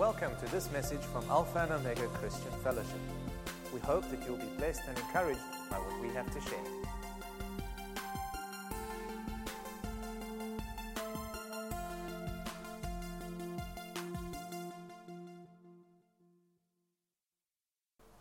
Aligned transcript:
Welcome 0.00 0.32
to 0.42 0.50
this 0.50 0.72
message 0.72 1.02
from 1.12 1.26
Alpha 1.28 1.58
and 1.58 1.72
Omega 1.72 2.06
Christian 2.14 2.50
Fellowship. 2.64 2.96
We 3.70 3.80
hope 3.80 4.10
that 4.10 4.24
you'll 4.24 4.38
be 4.38 4.46
blessed 4.56 4.80
and 4.88 4.96
encouraged 4.96 5.42
by 5.70 5.76
what 5.76 6.00
we 6.00 6.08
have 6.14 6.24
to 6.32 6.40
share. 6.40 6.58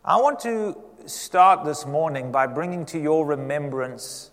I 0.03 0.17
want 0.17 0.41
to 0.41 0.77
start 1.05 1.63
this 1.63 1.85
morning 1.85 2.29
by 2.29 2.45
bringing 2.45 2.85
to 2.87 2.99
your 2.99 3.25
remembrance 3.25 4.31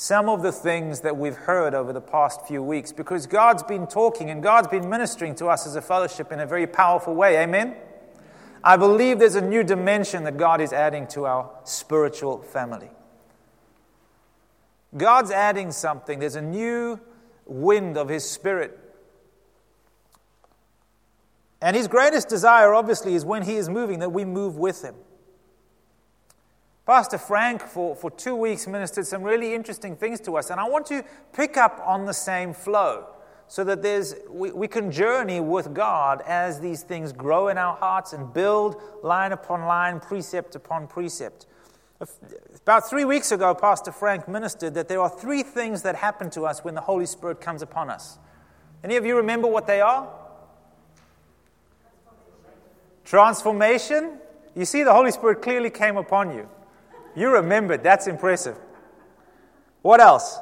some 0.00 0.28
of 0.28 0.42
the 0.42 0.52
things 0.52 1.00
that 1.00 1.16
we've 1.16 1.34
heard 1.34 1.74
over 1.74 1.92
the 1.92 2.00
past 2.00 2.46
few 2.46 2.62
weeks 2.62 2.92
because 2.92 3.26
God's 3.26 3.64
been 3.64 3.84
talking 3.88 4.30
and 4.30 4.40
God's 4.40 4.68
been 4.68 4.88
ministering 4.88 5.34
to 5.34 5.46
us 5.46 5.66
as 5.66 5.74
a 5.74 5.82
fellowship 5.82 6.30
in 6.30 6.38
a 6.38 6.46
very 6.46 6.68
powerful 6.68 7.16
way. 7.16 7.36
Amen? 7.42 7.74
I 8.62 8.76
believe 8.76 9.18
there's 9.18 9.34
a 9.34 9.40
new 9.40 9.64
dimension 9.64 10.22
that 10.22 10.36
God 10.36 10.60
is 10.60 10.72
adding 10.72 11.08
to 11.08 11.26
our 11.26 11.50
spiritual 11.64 12.42
family. 12.42 12.90
God's 14.96 15.32
adding 15.32 15.72
something, 15.72 16.20
there's 16.20 16.36
a 16.36 16.42
new 16.42 17.00
wind 17.44 17.98
of 17.98 18.08
His 18.08 18.22
Spirit. 18.22 18.78
And 21.60 21.74
His 21.74 21.88
greatest 21.88 22.28
desire, 22.28 22.72
obviously, 22.72 23.16
is 23.16 23.24
when 23.24 23.42
He 23.42 23.56
is 23.56 23.68
moving, 23.68 23.98
that 23.98 24.12
we 24.12 24.24
move 24.24 24.58
with 24.58 24.80
Him. 24.84 24.94
Pastor 26.88 27.18
Frank, 27.18 27.60
for, 27.60 27.94
for 27.94 28.10
two 28.10 28.34
weeks, 28.34 28.66
ministered 28.66 29.06
some 29.06 29.22
really 29.22 29.52
interesting 29.52 29.94
things 29.94 30.20
to 30.20 30.38
us, 30.38 30.48
and 30.48 30.58
I 30.58 30.66
want 30.66 30.86
to 30.86 31.04
pick 31.34 31.58
up 31.58 31.82
on 31.84 32.06
the 32.06 32.14
same 32.14 32.54
flow 32.54 33.08
so 33.46 33.62
that 33.64 33.82
there's, 33.82 34.14
we, 34.30 34.52
we 34.52 34.68
can 34.68 34.90
journey 34.90 35.38
with 35.38 35.74
God 35.74 36.22
as 36.26 36.60
these 36.60 36.82
things 36.82 37.12
grow 37.12 37.48
in 37.48 37.58
our 37.58 37.76
hearts 37.76 38.14
and 38.14 38.32
build 38.32 38.80
line 39.02 39.32
upon 39.32 39.66
line, 39.66 40.00
precept 40.00 40.54
upon 40.54 40.86
precept. 40.86 41.44
About 42.62 42.88
three 42.88 43.04
weeks 43.04 43.32
ago, 43.32 43.54
Pastor 43.54 43.92
Frank 43.92 44.26
ministered 44.26 44.72
that 44.72 44.88
there 44.88 45.02
are 45.02 45.10
three 45.10 45.42
things 45.42 45.82
that 45.82 45.94
happen 45.94 46.30
to 46.30 46.46
us 46.46 46.64
when 46.64 46.74
the 46.74 46.80
Holy 46.80 47.04
Spirit 47.04 47.38
comes 47.38 47.60
upon 47.60 47.90
us. 47.90 48.18
Any 48.82 48.96
of 48.96 49.04
you 49.04 49.14
remember 49.14 49.46
what 49.46 49.66
they 49.66 49.82
are? 49.82 50.08
Transformation. 53.04 54.20
You 54.56 54.64
see, 54.64 54.84
the 54.84 54.94
Holy 54.94 55.10
Spirit 55.10 55.42
clearly 55.42 55.68
came 55.68 55.98
upon 55.98 56.34
you. 56.34 56.48
You 57.18 57.30
remembered. 57.30 57.82
That's 57.82 58.06
impressive. 58.06 58.56
What 59.82 60.00
else? 60.00 60.38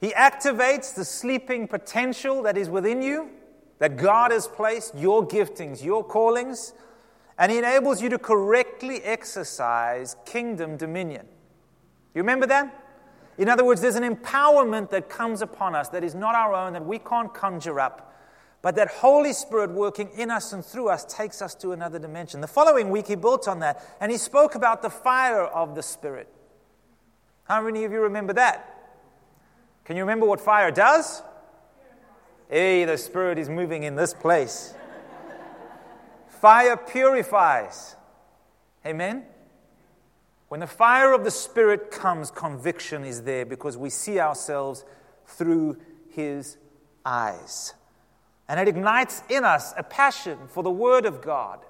He 0.00 0.10
activates 0.10 0.92
the 0.92 1.04
sleeping 1.04 1.68
potential 1.68 2.42
that 2.42 2.58
is 2.58 2.68
within 2.68 3.00
you, 3.00 3.30
that 3.78 3.96
God 3.96 4.32
has 4.32 4.48
placed, 4.48 4.96
your 4.96 5.26
giftings, 5.26 5.84
your 5.84 6.02
callings, 6.02 6.72
and 7.38 7.52
He 7.52 7.58
enables 7.58 8.02
you 8.02 8.08
to 8.08 8.18
correctly 8.18 9.02
exercise 9.04 10.16
kingdom 10.26 10.76
dominion. 10.76 11.26
You 12.14 12.22
remember 12.22 12.46
that? 12.46 12.84
In 13.38 13.48
other 13.48 13.64
words, 13.64 13.80
there's 13.80 13.94
an 13.94 14.02
empowerment 14.02 14.90
that 14.90 15.08
comes 15.08 15.42
upon 15.42 15.76
us 15.76 15.88
that 15.90 16.02
is 16.02 16.16
not 16.16 16.34
our 16.34 16.52
own, 16.52 16.72
that 16.72 16.84
we 16.84 16.98
can't 16.98 17.32
conjure 17.32 17.78
up, 17.78 18.11
but 18.62 18.76
that 18.76 18.88
Holy 18.88 19.32
Spirit 19.32 19.72
working 19.72 20.08
in 20.16 20.30
us 20.30 20.52
and 20.52 20.64
through 20.64 20.88
us 20.88 21.04
takes 21.04 21.42
us 21.42 21.54
to 21.56 21.72
another 21.72 21.98
dimension. 21.98 22.40
The 22.40 22.46
following 22.46 22.90
week, 22.90 23.08
he 23.08 23.16
built 23.16 23.48
on 23.48 23.58
that 23.58 23.84
and 24.00 24.10
he 24.10 24.16
spoke 24.16 24.54
about 24.54 24.82
the 24.82 24.90
fire 24.90 25.42
of 25.42 25.74
the 25.74 25.82
Spirit. 25.82 26.28
How 27.44 27.60
many 27.60 27.84
of 27.84 27.90
you 27.90 28.00
remember 28.00 28.32
that? 28.34 28.68
Can 29.84 29.96
you 29.96 30.04
remember 30.04 30.26
what 30.26 30.40
fire 30.40 30.70
does? 30.70 31.22
Hey, 32.48 32.84
the 32.84 32.96
Spirit 32.96 33.36
is 33.36 33.48
moving 33.48 33.82
in 33.82 33.96
this 33.96 34.14
place. 34.14 34.74
fire 36.28 36.76
purifies. 36.76 37.96
Amen? 38.86 39.24
When 40.48 40.60
the 40.60 40.66
fire 40.68 41.12
of 41.14 41.24
the 41.24 41.30
Spirit 41.30 41.90
comes, 41.90 42.30
conviction 42.30 43.04
is 43.04 43.22
there 43.22 43.44
because 43.44 43.76
we 43.76 43.90
see 43.90 44.20
ourselves 44.20 44.84
through 45.26 45.78
His 46.10 46.58
eyes. 47.04 47.74
And 48.52 48.60
it 48.60 48.68
ignites 48.68 49.22
in 49.30 49.46
us 49.46 49.72
a 49.78 49.82
passion 49.82 50.36
for 50.46 50.62
the 50.62 50.70
Word 50.70 51.06
of 51.06 51.22
God, 51.22 51.60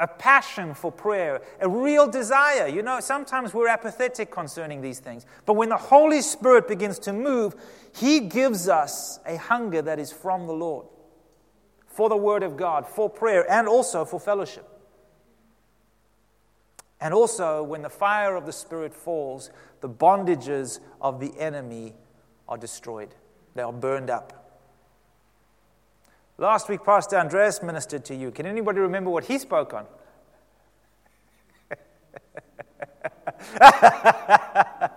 a 0.00 0.08
passion 0.08 0.74
for 0.74 0.90
prayer, 0.90 1.40
a 1.60 1.68
real 1.68 2.08
desire. 2.08 2.66
You 2.66 2.82
know, 2.82 2.98
sometimes 2.98 3.54
we're 3.54 3.68
apathetic 3.68 4.32
concerning 4.32 4.80
these 4.80 4.98
things. 4.98 5.26
But 5.46 5.54
when 5.54 5.68
the 5.68 5.76
Holy 5.76 6.20
Spirit 6.22 6.66
begins 6.66 6.98
to 6.98 7.12
move, 7.12 7.54
He 7.94 8.18
gives 8.18 8.68
us 8.68 9.20
a 9.24 9.36
hunger 9.36 9.80
that 9.82 10.00
is 10.00 10.12
from 10.12 10.48
the 10.48 10.52
Lord 10.52 10.86
for 11.86 12.08
the 12.08 12.16
Word 12.16 12.42
of 12.42 12.56
God, 12.56 12.88
for 12.88 13.08
prayer, 13.08 13.48
and 13.48 13.68
also 13.68 14.04
for 14.04 14.18
fellowship. 14.18 14.68
And 17.00 17.14
also, 17.14 17.62
when 17.62 17.82
the 17.82 17.88
fire 17.88 18.34
of 18.34 18.44
the 18.44 18.52
Spirit 18.52 18.92
falls, 18.92 19.50
the 19.82 19.88
bondages 19.88 20.80
of 21.00 21.20
the 21.20 21.32
enemy 21.38 21.94
are 22.48 22.58
destroyed, 22.58 23.14
they 23.54 23.62
are 23.62 23.72
burned 23.72 24.10
up. 24.10 24.43
Last 26.36 26.68
week, 26.68 26.82
Pastor 26.84 27.16
Andreas 27.16 27.62
ministered 27.62 28.04
to 28.06 28.14
you. 28.14 28.32
Can 28.32 28.44
anybody 28.46 28.80
remember 28.80 29.10
what 29.10 29.24
he 29.24 29.38
spoke 29.38 29.72
on? 29.72 29.86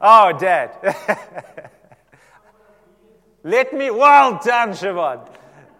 oh, 0.00 0.32
Dad. 0.38 0.76
Let 3.42 3.72
me, 3.72 3.90
well 3.90 4.38
done, 4.44 4.70
Siobhan. 4.70 5.28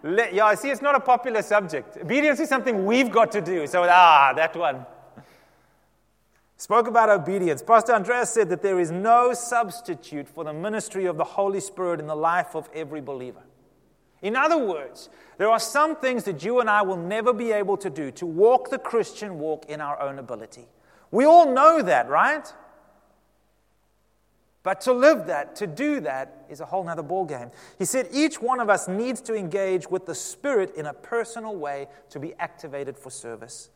Let, 0.01 0.33
yeah, 0.33 0.45
I 0.45 0.55
see 0.55 0.69
it's 0.69 0.81
not 0.81 0.95
a 0.95 0.99
popular 0.99 1.43
subject. 1.43 1.97
Obedience 1.97 2.39
is 2.39 2.49
something 2.49 2.85
we've 2.85 3.11
got 3.11 3.31
to 3.33 3.41
do. 3.41 3.67
So, 3.67 3.85
ah, 3.87 4.33
that 4.35 4.55
one. 4.55 4.85
Spoke 6.57 6.87
about 6.87 7.09
obedience. 7.09 7.61
Pastor 7.61 7.93
Andreas 7.93 8.31
said 8.31 8.49
that 8.49 8.61
there 8.61 8.79
is 8.79 8.89
no 8.91 9.33
substitute 9.33 10.27
for 10.27 10.43
the 10.43 10.53
ministry 10.53 11.05
of 11.05 11.17
the 11.17 11.23
Holy 11.23 11.59
Spirit 11.59 11.99
in 11.99 12.07
the 12.07 12.15
life 12.15 12.55
of 12.55 12.67
every 12.73 13.01
believer. 13.01 13.43
In 14.23 14.37
other 14.37 14.57
words, 14.57 15.09
there 15.37 15.49
are 15.49 15.59
some 15.59 15.97
things 15.97 16.23
that 16.23 16.43
you 16.43 16.61
and 16.61 16.69
I 16.69 16.81
will 16.81 16.97
never 16.97 17.33
be 17.33 17.51
able 17.51 17.75
to 17.77 17.89
do 17.89 18.09
to 18.11 18.25
walk 18.25 18.69
the 18.69 18.79
Christian 18.79 19.37
walk 19.37 19.65
in 19.67 19.81
our 19.81 20.01
own 20.01 20.17
ability. 20.17 20.67
We 21.11 21.25
all 21.25 21.53
know 21.53 21.81
that, 21.81 22.07
right? 22.07 22.51
But 24.63 24.79
to 24.81 24.93
live 24.93 25.27
that, 25.27 25.57
to 25.57 25.67
do 25.67 25.99
that, 25.99 26.45
is 26.49 26.61
a 26.61 26.65
whole 26.65 26.85
nother 26.85 27.03
ballgame. 27.03 27.51
He 27.77 27.83
said 27.83 28.07
each 28.13 28.41
one 28.41 28.61
of 28.61 28.69
us 28.69 28.87
needs 28.87 29.19
to 29.23 29.35
engage 29.35 29.89
with 29.89 30.05
the 30.05 30.15
Spirit 30.15 30.73
in 30.75 30.85
a 30.85 30.93
personal 30.93 31.57
way 31.57 31.87
to 32.11 32.19
be 32.19 32.33
activated 32.35 32.97
for 32.97 33.09
service. 33.09 33.69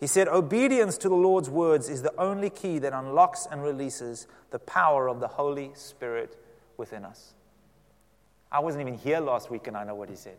He 0.00 0.08
said 0.08 0.26
obedience 0.26 0.98
to 0.98 1.08
the 1.08 1.14
Lord's 1.14 1.48
words 1.48 1.88
is 1.88 2.02
the 2.02 2.18
only 2.18 2.50
key 2.50 2.80
that 2.80 2.92
unlocks 2.92 3.46
and 3.48 3.62
releases 3.62 4.26
the 4.50 4.58
power 4.58 5.08
of 5.08 5.20
the 5.20 5.28
Holy 5.28 5.70
Spirit 5.74 6.36
within 6.76 7.04
us. 7.04 7.34
I 8.52 8.58
wasn't 8.58 8.82
even 8.82 8.94
here 8.94 9.20
last 9.20 9.50
week 9.50 9.66
and 9.68 9.76
I 9.76 9.84
know 9.84 9.94
what 9.94 10.08
he 10.08 10.16
said. 10.16 10.36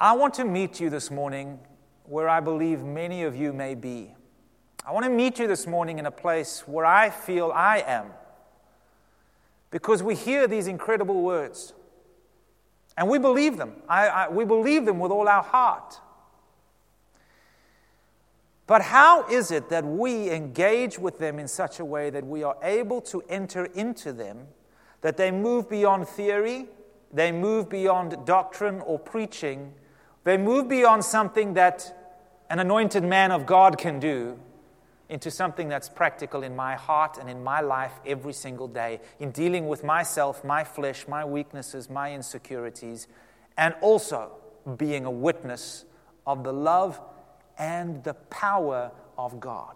I 0.00 0.12
want 0.12 0.34
to 0.34 0.44
meet 0.44 0.78
you 0.78 0.90
this 0.90 1.10
morning 1.10 1.58
where 2.04 2.28
I 2.28 2.38
believe 2.40 2.84
many 2.84 3.24
of 3.24 3.34
you 3.34 3.52
may 3.52 3.74
be. 3.74 4.14
I 4.86 4.92
want 4.92 5.04
to 5.04 5.10
meet 5.10 5.38
you 5.38 5.48
this 5.48 5.66
morning 5.66 5.98
in 5.98 6.06
a 6.06 6.10
place 6.10 6.62
where 6.68 6.86
I 6.86 7.10
feel 7.10 7.50
I 7.52 7.78
am. 7.78 8.06
Because 9.70 10.02
we 10.02 10.14
hear 10.14 10.46
these 10.46 10.66
incredible 10.66 11.22
words 11.22 11.72
and 12.96 13.08
we 13.08 13.18
believe 13.18 13.56
them. 13.56 13.74
I, 13.88 14.08
I, 14.08 14.28
we 14.28 14.44
believe 14.44 14.84
them 14.84 14.98
with 14.98 15.10
all 15.10 15.28
our 15.28 15.42
heart. 15.42 15.98
But 18.68 18.82
how 18.82 19.26
is 19.28 19.50
it 19.50 19.70
that 19.70 19.82
we 19.82 20.30
engage 20.30 20.98
with 20.98 21.18
them 21.18 21.38
in 21.38 21.48
such 21.48 21.80
a 21.80 21.86
way 21.86 22.10
that 22.10 22.26
we 22.26 22.42
are 22.42 22.56
able 22.62 23.00
to 23.00 23.24
enter 23.26 23.64
into 23.64 24.12
them, 24.12 24.46
that 25.00 25.16
they 25.16 25.30
move 25.30 25.70
beyond 25.70 26.06
theory, 26.06 26.66
they 27.10 27.32
move 27.32 27.70
beyond 27.70 28.26
doctrine 28.26 28.82
or 28.82 28.98
preaching, 28.98 29.72
they 30.24 30.36
move 30.36 30.68
beyond 30.68 31.02
something 31.02 31.54
that 31.54 32.12
an 32.50 32.58
anointed 32.58 33.02
man 33.02 33.32
of 33.32 33.46
God 33.46 33.78
can 33.78 33.98
do 33.98 34.38
into 35.08 35.30
something 35.30 35.70
that's 35.70 35.88
practical 35.88 36.42
in 36.42 36.54
my 36.54 36.74
heart 36.74 37.16
and 37.18 37.30
in 37.30 37.42
my 37.42 37.62
life 37.62 37.92
every 38.04 38.34
single 38.34 38.68
day, 38.68 39.00
in 39.18 39.30
dealing 39.30 39.66
with 39.66 39.82
myself, 39.82 40.44
my 40.44 40.62
flesh, 40.62 41.08
my 41.08 41.24
weaknesses, 41.24 41.88
my 41.88 42.12
insecurities, 42.12 43.08
and 43.56 43.74
also 43.80 44.32
being 44.76 45.06
a 45.06 45.10
witness 45.10 45.86
of 46.26 46.44
the 46.44 46.52
love 46.52 47.00
and 47.58 48.02
the 48.04 48.14
power 48.14 48.92
of 49.16 49.40
God. 49.40 49.74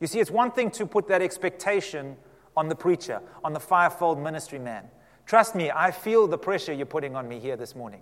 You 0.00 0.06
see, 0.06 0.20
it's 0.20 0.30
one 0.30 0.50
thing 0.50 0.70
to 0.72 0.86
put 0.86 1.08
that 1.08 1.22
expectation 1.22 2.16
on 2.56 2.68
the 2.68 2.74
preacher, 2.74 3.20
on 3.44 3.52
the 3.52 3.60
fivefold 3.60 4.18
ministry 4.18 4.58
man. 4.58 4.84
Trust 5.24 5.54
me, 5.54 5.70
I 5.70 5.90
feel 5.90 6.26
the 6.26 6.38
pressure 6.38 6.72
you're 6.72 6.86
putting 6.86 7.16
on 7.16 7.28
me 7.28 7.38
here 7.38 7.56
this 7.56 7.74
morning. 7.74 8.00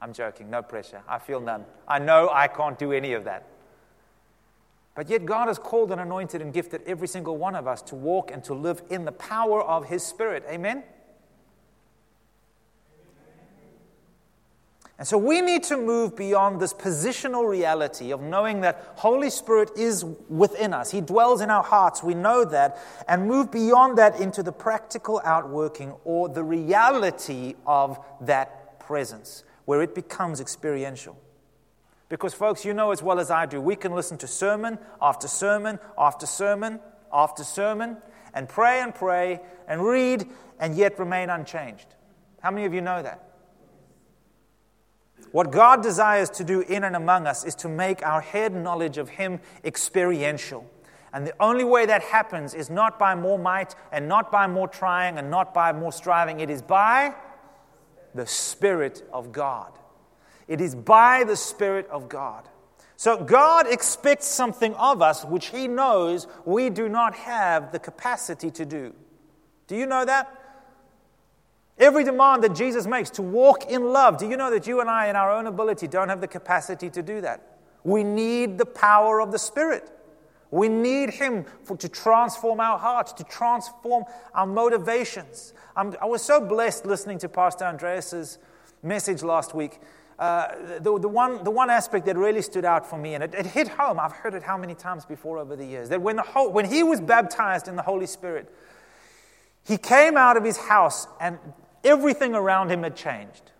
I'm 0.00 0.12
joking, 0.12 0.48
no 0.48 0.62
pressure. 0.62 1.02
I 1.08 1.18
feel 1.18 1.40
none. 1.40 1.64
I 1.86 1.98
know 1.98 2.30
I 2.32 2.48
can't 2.48 2.78
do 2.78 2.92
any 2.92 3.14
of 3.14 3.24
that. 3.24 3.46
But 4.94 5.08
yet, 5.08 5.24
God 5.24 5.46
has 5.46 5.58
called 5.58 5.92
and 5.92 6.00
anointed 6.00 6.42
and 6.42 6.52
gifted 6.52 6.82
every 6.86 7.06
single 7.06 7.36
one 7.36 7.54
of 7.54 7.68
us 7.68 7.82
to 7.82 7.94
walk 7.94 8.30
and 8.32 8.42
to 8.44 8.54
live 8.54 8.82
in 8.90 9.04
the 9.04 9.12
power 9.12 9.62
of 9.62 9.86
His 9.86 10.02
Spirit. 10.02 10.44
Amen? 10.48 10.82
And 14.98 15.06
so 15.06 15.16
we 15.16 15.40
need 15.40 15.62
to 15.64 15.76
move 15.76 16.16
beyond 16.16 16.60
this 16.60 16.74
positional 16.74 17.48
reality 17.48 18.10
of 18.12 18.20
knowing 18.20 18.62
that 18.62 18.94
Holy 18.96 19.30
Spirit 19.30 19.70
is 19.76 20.04
within 20.28 20.74
us. 20.74 20.90
He 20.90 21.00
dwells 21.00 21.40
in 21.40 21.50
our 21.50 21.62
hearts. 21.62 22.02
We 22.02 22.14
know 22.14 22.44
that. 22.46 22.78
And 23.06 23.28
move 23.28 23.52
beyond 23.52 23.96
that 23.98 24.20
into 24.20 24.42
the 24.42 24.50
practical 24.50 25.20
outworking 25.24 25.92
or 26.04 26.28
the 26.28 26.42
reality 26.42 27.54
of 27.64 28.04
that 28.22 28.80
presence, 28.80 29.44
where 29.66 29.82
it 29.82 29.94
becomes 29.94 30.40
experiential. 30.40 31.16
Because, 32.08 32.34
folks, 32.34 32.64
you 32.64 32.74
know 32.74 32.90
as 32.90 33.00
well 33.00 33.20
as 33.20 33.30
I 33.30 33.46
do, 33.46 33.60
we 33.60 33.76
can 33.76 33.94
listen 33.94 34.18
to 34.18 34.26
sermon 34.26 34.78
after 35.00 35.28
sermon 35.28 35.78
after 35.96 36.26
sermon 36.26 36.80
after 37.12 37.44
sermon 37.44 37.98
and 38.34 38.48
pray 38.48 38.80
and 38.80 38.94
pray 38.94 39.40
and 39.68 39.84
read 39.84 40.26
and 40.58 40.74
yet 40.74 40.98
remain 40.98 41.30
unchanged. 41.30 41.86
How 42.40 42.50
many 42.50 42.66
of 42.66 42.74
you 42.74 42.80
know 42.80 43.02
that? 43.02 43.27
What 45.32 45.50
God 45.50 45.82
desires 45.82 46.30
to 46.30 46.44
do 46.44 46.60
in 46.60 46.84
and 46.84 46.96
among 46.96 47.26
us 47.26 47.44
is 47.44 47.54
to 47.56 47.68
make 47.68 48.04
our 48.04 48.20
head 48.20 48.54
knowledge 48.54 48.98
of 48.98 49.10
Him 49.10 49.40
experiential. 49.64 50.68
And 51.12 51.26
the 51.26 51.34
only 51.40 51.64
way 51.64 51.86
that 51.86 52.02
happens 52.02 52.54
is 52.54 52.70
not 52.70 52.98
by 52.98 53.14
more 53.14 53.38
might 53.38 53.74
and 53.92 54.08
not 54.08 54.30
by 54.30 54.46
more 54.46 54.68
trying 54.68 55.18
and 55.18 55.30
not 55.30 55.54
by 55.54 55.72
more 55.72 55.92
striving. 55.92 56.40
It 56.40 56.50
is 56.50 56.62
by 56.62 57.14
the 58.14 58.26
Spirit 58.26 59.02
of 59.12 59.32
God. 59.32 59.72
It 60.46 60.60
is 60.60 60.74
by 60.74 61.24
the 61.24 61.36
Spirit 61.36 61.88
of 61.90 62.08
God. 62.08 62.48
So 62.96 63.22
God 63.22 63.66
expects 63.68 64.26
something 64.26 64.74
of 64.74 65.02
us 65.02 65.24
which 65.24 65.46
He 65.46 65.68
knows 65.68 66.26
we 66.44 66.68
do 66.68 66.88
not 66.88 67.14
have 67.14 67.70
the 67.70 67.78
capacity 67.78 68.50
to 68.52 68.64
do. 68.66 68.94
Do 69.66 69.76
you 69.76 69.86
know 69.86 70.04
that? 70.04 70.37
Every 71.78 72.02
demand 72.02 72.42
that 72.42 72.54
Jesus 72.54 72.86
makes 72.86 73.10
to 73.10 73.22
walk 73.22 73.70
in 73.70 73.92
love, 73.92 74.18
do 74.18 74.28
you 74.28 74.36
know 74.36 74.50
that 74.50 74.66
you 74.66 74.80
and 74.80 74.90
I, 74.90 75.06
in 75.06 75.16
our 75.16 75.30
own 75.30 75.46
ability, 75.46 75.86
don't 75.86 76.08
have 76.08 76.20
the 76.20 76.28
capacity 76.28 76.90
to 76.90 77.02
do 77.02 77.20
that? 77.20 77.58
We 77.84 78.02
need 78.02 78.58
the 78.58 78.66
power 78.66 79.20
of 79.20 79.30
the 79.30 79.38
Spirit. 79.38 79.88
We 80.50 80.68
need 80.68 81.10
Him 81.10 81.44
for, 81.62 81.76
to 81.76 81.88
transform 81.88 82.58
our 82.58 82.78
hearts, 82.78 83.12
to 83.14 83.24
transform 83.24 84.04
our 84.34 84.46
motivations. 84.46 85.52
I'm, 85.76 85.94
i 86.00 86.06
was 86.06 86.22
so 86.22 86.44
blessed 86.44 86.84
listening 86.84 87.18
to 87.18 87.28
Pastor 87.28 87.64
Andreas's 87.64 88.38
message 88.82 89.22
last 89.22 89.54
week. 89.54 89.80
Uh, 90.18 90.78
the, 90.80 90.98
the, 90.98 91.08
one, 91.08 91.44
the 91.44 91.50
one 91.50 91.70
aspect 91.70 92.06
that 92.06 92.16
really 92.16 92.42
stood 92.42 92.64
out 92.64 92.84
for 92.84 92.98
me, 92.98 93.14
and 93.14 93.22
it, 93.22 93.34
it, 93.34 93.46
hit 93.46 93.68
home, 93.68 94.00
I've 94.00 94.10
heard 94.10 94.34
it 94.34 94.42
how 94.42 94.58
many 94.58 94.74
times 94.74 95.04
before 95.04 95.38
over 95.38 95.54
the 95.54 95.64
years, 95.64 95.90
that 95.90 96.02
when, 96.02 96.16
the 96.16 96.22
whole, 96.22 96.50
when 96.50 96.64
he 96.64 96.82
was 96.82 97.00
baptized 97.00 97.68
in 97.68 97.76
the 97.76 97.82
Holy 97.82 98.06
Spirit, 98.06 98.52
he 99.64 99.78
came 99.78 100.16
out 100.16 100.36
of 100.36 100.42
his 100.42 100.56
house 100.56 101.06
and 101.20 101.38
everything 101.84 102.34
around 102.34 102.70
him 102.70 102.82
had 102.82 102.96
changed. 102.96 103.50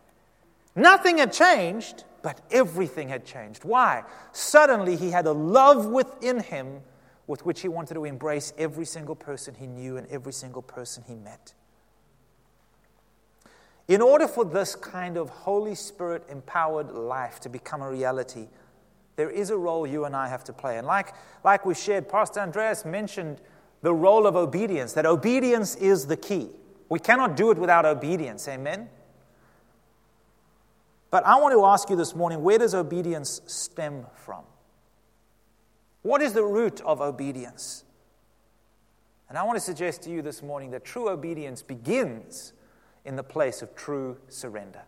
Nothing 0.74 1.18
had 1.18 1.32
changed, 1.32 2.04
but 2.22 2.40
everything 2.50 3.08
had 3.08 3.24
changed. 3.24 3.64
Why? 3.64 4.04
Suddenly 4.32 4.96
he 4.96 5.10
had 5.10 5.26
a 5.26 5.32
love 5.32 5.86
within 5.86 6.40
him 6.40 6.80
with 7.26 7.44
which 7.44 7.60
he 7.60 7.68
wanted 7.68 7.94
to 7.94 8.04
embrace 8.04 8.52
every 8.58 8.86
single 8.86 9.14
person 9.14 9.54
he 9.54 9.66
knew 9.66 9.96
and 9.96 10.06
every 10.08 10.32
single 10.32 10.62
person 10.62 11.04
he 11.06 11.14
met. 11.14 11.52
In 13.86 14.02
order 14.02 14.28
for 14.28 14.44
this 14.44 14.74
kind 14.74 15.16
of 15.16 15.30
Holy 15.30 15.74
Spirit 15.74 16.24
empowered 16.28 16.90
life 16.90 17.40
to 17.40 17.48
become 17.48 17.80
a 17.80 17.90
reality, 17.90 18.48
there 19.16 19.30
is 19.30 19.50
a 19.50 19.56
role 19.56 19.86
you 19.86 20.04
and 20.04 20.14
I 20.14 20.28
have 20.28 20.44
to 20.44 20.52
play. 20.52 20.78
And 20.78 20.86
like, 20.86 21.14
like 21.42 21.64
we 21.66 21.74
shared, 21.74 22.08
Pastor 22.08 22.40
Andreas 22.40 22.84
mentioned 22.84 23.40
the 23.82 23.92
role 23.92 24.26
of 24.26 24.36
obedience, 24.36 24.92
that 24.92 25.06
obedience 25.06 25.74
is 25.76 26.06
the 26.06 26.16
key. 26.16 26.50
We 26.88 26.98
cannot 26.98 27.36
do 27.36 27.50
it 27.50 27.58
without 27.58 27.84
obedience. 27.84 28.48
Amen? 28.48 28.88
But 31.10 31.24
I 31.26 31.36
want 31.36 31.54
to 31.54 31.64
ask 31.64 31.88
you 31.90 31.96
this 31.96 32.14
morning 32.14 32.42
where 32.42 32.58
does 32.58 32.74
obedience 32.74 33.40
stem 33.46 34.06
from? 34.14 34.44
What 36.02 36.22
is 36.22 36.32
the 36.32 36.44
root 36.44 36.80
of 36.82 37.00
obedience? 37.00 37.84
And 39.28 39.36
I 39.36 39.42
want 39.42 39.56
to 39.56 39.60
suggest 39.60 40.02
to 40.02 40.10
you 40.10 40.22
this 40.22 40.42
morning 40.42 40.70
that 40.70 40.84
true 40.84 41.08
obedience 41.08 41.62
begins 41.62 42.52
in 43.04 43.16
the 43.16 43.22
place 43.22 43.60
of 43.60 43.74
true 43.74 44.16
surrender. 44.28 44.82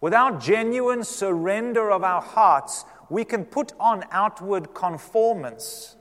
Without 0.00 0.40
genuine 0.40 1.02
surrender 1.02 1.90
of 1.90 2.04
our 2.04 2.20
hearts, 2.20 2.84
we 3.08 3.24
can 3.24 3.44
put 3.44 3.72
on 3.80 4.04
outward 4.10 4.74
conformance. 4.74 5.96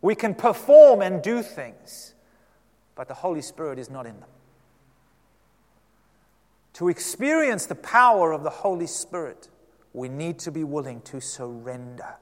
We 0.00 0.14
can 0.14 0.34
perform 0.34 1.00
and 1.00 1.22
do 1.22 1.42
things 1.42 2.11
but 2.94 3.08
the 3.08 3.14
Holy 3.14 3.42
Spirit 3.42 3.78
is 3.78 3.90
not 3.90 4.06
in 4.06 4.18
them. 4.20 4.28
To 6.74 6.88
experience 6.88 7.66
the 7.66 7.74
power 7.74 8.32
of 8.32 8.42
the 8.42 8.50
Holy 8.50 8.86
Spirit, 8.86 9.48
we 9.92 10.08
need 10.08 10.38
to 10.40 10.50
be 10.50 10.64
willing 10.64 11.00
to 11.02 11.20
surrender. 11.20 12.16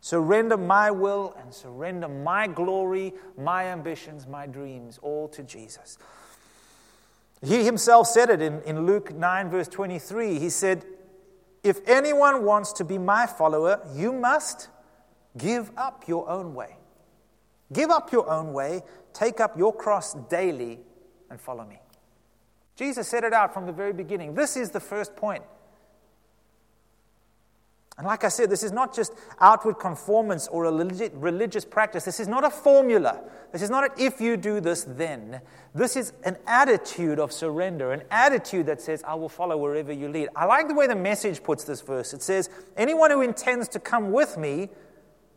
Surrender 0.00 0.56
my 0.56 0.90
will 0.90 1.34
and 1.40 1.54
surrender 1.54 2.08
my 2.08 2.46
glory, 2.46 3.14
my 3.38 3.66
ambitions, 3.66 4.26
my 4.26 4.46
dreams, 4.46 4.98
all 5.02 5.28
to 5.28 5.42
Jesus. 5.42 5.98
He 7.42 7.64
himself 7.64 8.06
said 8.08 8.30
it 8.30 8.42
in, 8.42 8.60
in 8.62 8.86
Luke 8.86 9.14
9, 9.14 9.50
verse 9.50 9.68
23. 9.68 10.38
He 10.38 10.50
said, 10.50 10.84
If 11.62 11.80
anyone 11.86 12.44
wants 12.44 12.72
to 12.74 12.84
be 12.84 12.98
my 12.98 13.26
follower, 13.26 13.80
you 13.94 14.12
must 14.12 14.68
give 15.36 15.70
up 15.76 16.08
your 16.08 16.28
own 16.28 16.54
way. 16.54 16.76
Give 17.72 17.90
up 17.90 18.12
your 18.12 18.28
own 18.30 18.52
way, 18.52 18.82
Take 19.14 19.40
up 19.40 19.56
your 19.56 19.74
cross 19.74 20.12
daily 20.28 20.80
and 21.30 21.40
follow 21.40 21.64
me. 21.64 21.78
Jesus 22.76 23.08
set 23.08 23.24
it 23.24 23.32
out 23.32 23.54
from 23.54 23.64
the 23.64 23.72
very 23.72 23.92
beginning. 23.92 24.34
This 24.34 24.56
is 24.56 24.70
the 24.70 24.80
first 24.80 25.16
point. 25.16 25.44
And 27.96 28.04
like 28.08 28.24
I 28.24 28.28
said, 28.28 28.50
this 28.50 28.64
is 28.64 28.72
not 28.72 28.92
just 28.92 29.12
outward 29.40 29.74
conformance 29.74 30.48
or 30.48 30.64
a 30.64 30.72
religious 30.72 31.64
practice. 31.64 32.04
This 32.04 32.18
is 32.18 32.26
not 32.26 32.44
a 32.44 32.50
formula. 32.50 33.20
This 33.52 33.62
is 33.62 33.70
not 33.70 34.00
if 34.00 34.20
you 34.20 34.36
do 34.36 34.60
this, 34.60 34.82
then. 34.82 35.40
This 35.76 35.94
is 35.94 36.12
an 36.24 36.36
attitude 36.48 37.20
of 37.20 37.32
surrender, 37.32 37.92
an 37.92 38.02
attitude 38.10 38.66
that 38.66 38.80
says, 38.80 39.04
I 39.06 39.14
will 39.14 39.28
follow 39.28 39.56
wherever 39.56 39.92
you 39.92 40.08
lead. 40.08 40.28
I 40.34 40.44
like 40.46 40.66
the 40.66 40.74
way 40.74 40.88
the 40.88 40.96
message 40.96 41.40
puts 41.40 41.62
this 41.62 41.82
verse. 41.82 42.12
It 42.12 42.22
says, 42.22 42.50
Anyone 42.76 43.12
who 43.12 43.20
intends 43.20 43.68
to 43.68 43.78
come 43.78 44.10
with 44.10 44.36
me 44.36 44.70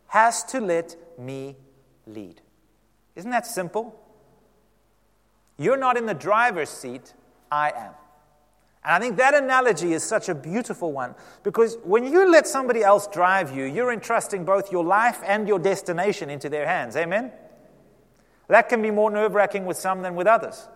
has 0.08 0.44
to 0.46 0.60
let 0.60 0.96
me 1.20 1.58
lead. 2.08 2.42
Isn't 3.18 3.32
that 3.32 3.48
simple? 3.48 4.00
You're 5.58 5.76
not 5.76 5.98
in 5.98 6.06
the 6.06 6.14
driver's 6.14 6.70
seat, 6.70 7.14
I 7.52 7.72
am. 7.72 7.94
And 8.86 8.94
I 8.94 9.00
think 9.00 9.18
that 9.18 9.34
analogy 9.34 9.94
is 9.94 10.04
such 10.04 10.30
a 10.30 10.36
beautiful 10.36 10.92
one 10.92 11.16
because 11.42 11.78
when 11.84 12.06
you 12.06 12.32
let 12.32 12.46
somebody 12.46 12.84
else 12.84 13.08
drive 13.08 13.56
you, 13.56 13.66
you're 13.66 13.92
entrusting 13.92 14.46
both 14.46 14.72
your 14.72 14.84
life 14.84 15.20
and 15.26 15.48
your 15.48 15.58
destination 15.58 16.30
into 16.30 16.48
their 16.48 16.68
hands. 16.68 16.96
Amen? 16.96 17.32
That 18.50 18.70
can 18.70 18.84
be 18.84 18.92
more 18.92 19.10
nerve 19.10 19.34
wracking 19.34 19.66
with 19.66 19.78
some 19.78 20.04
than 20.04 20.14
with 20.14 20.28
others. 20.28 20.68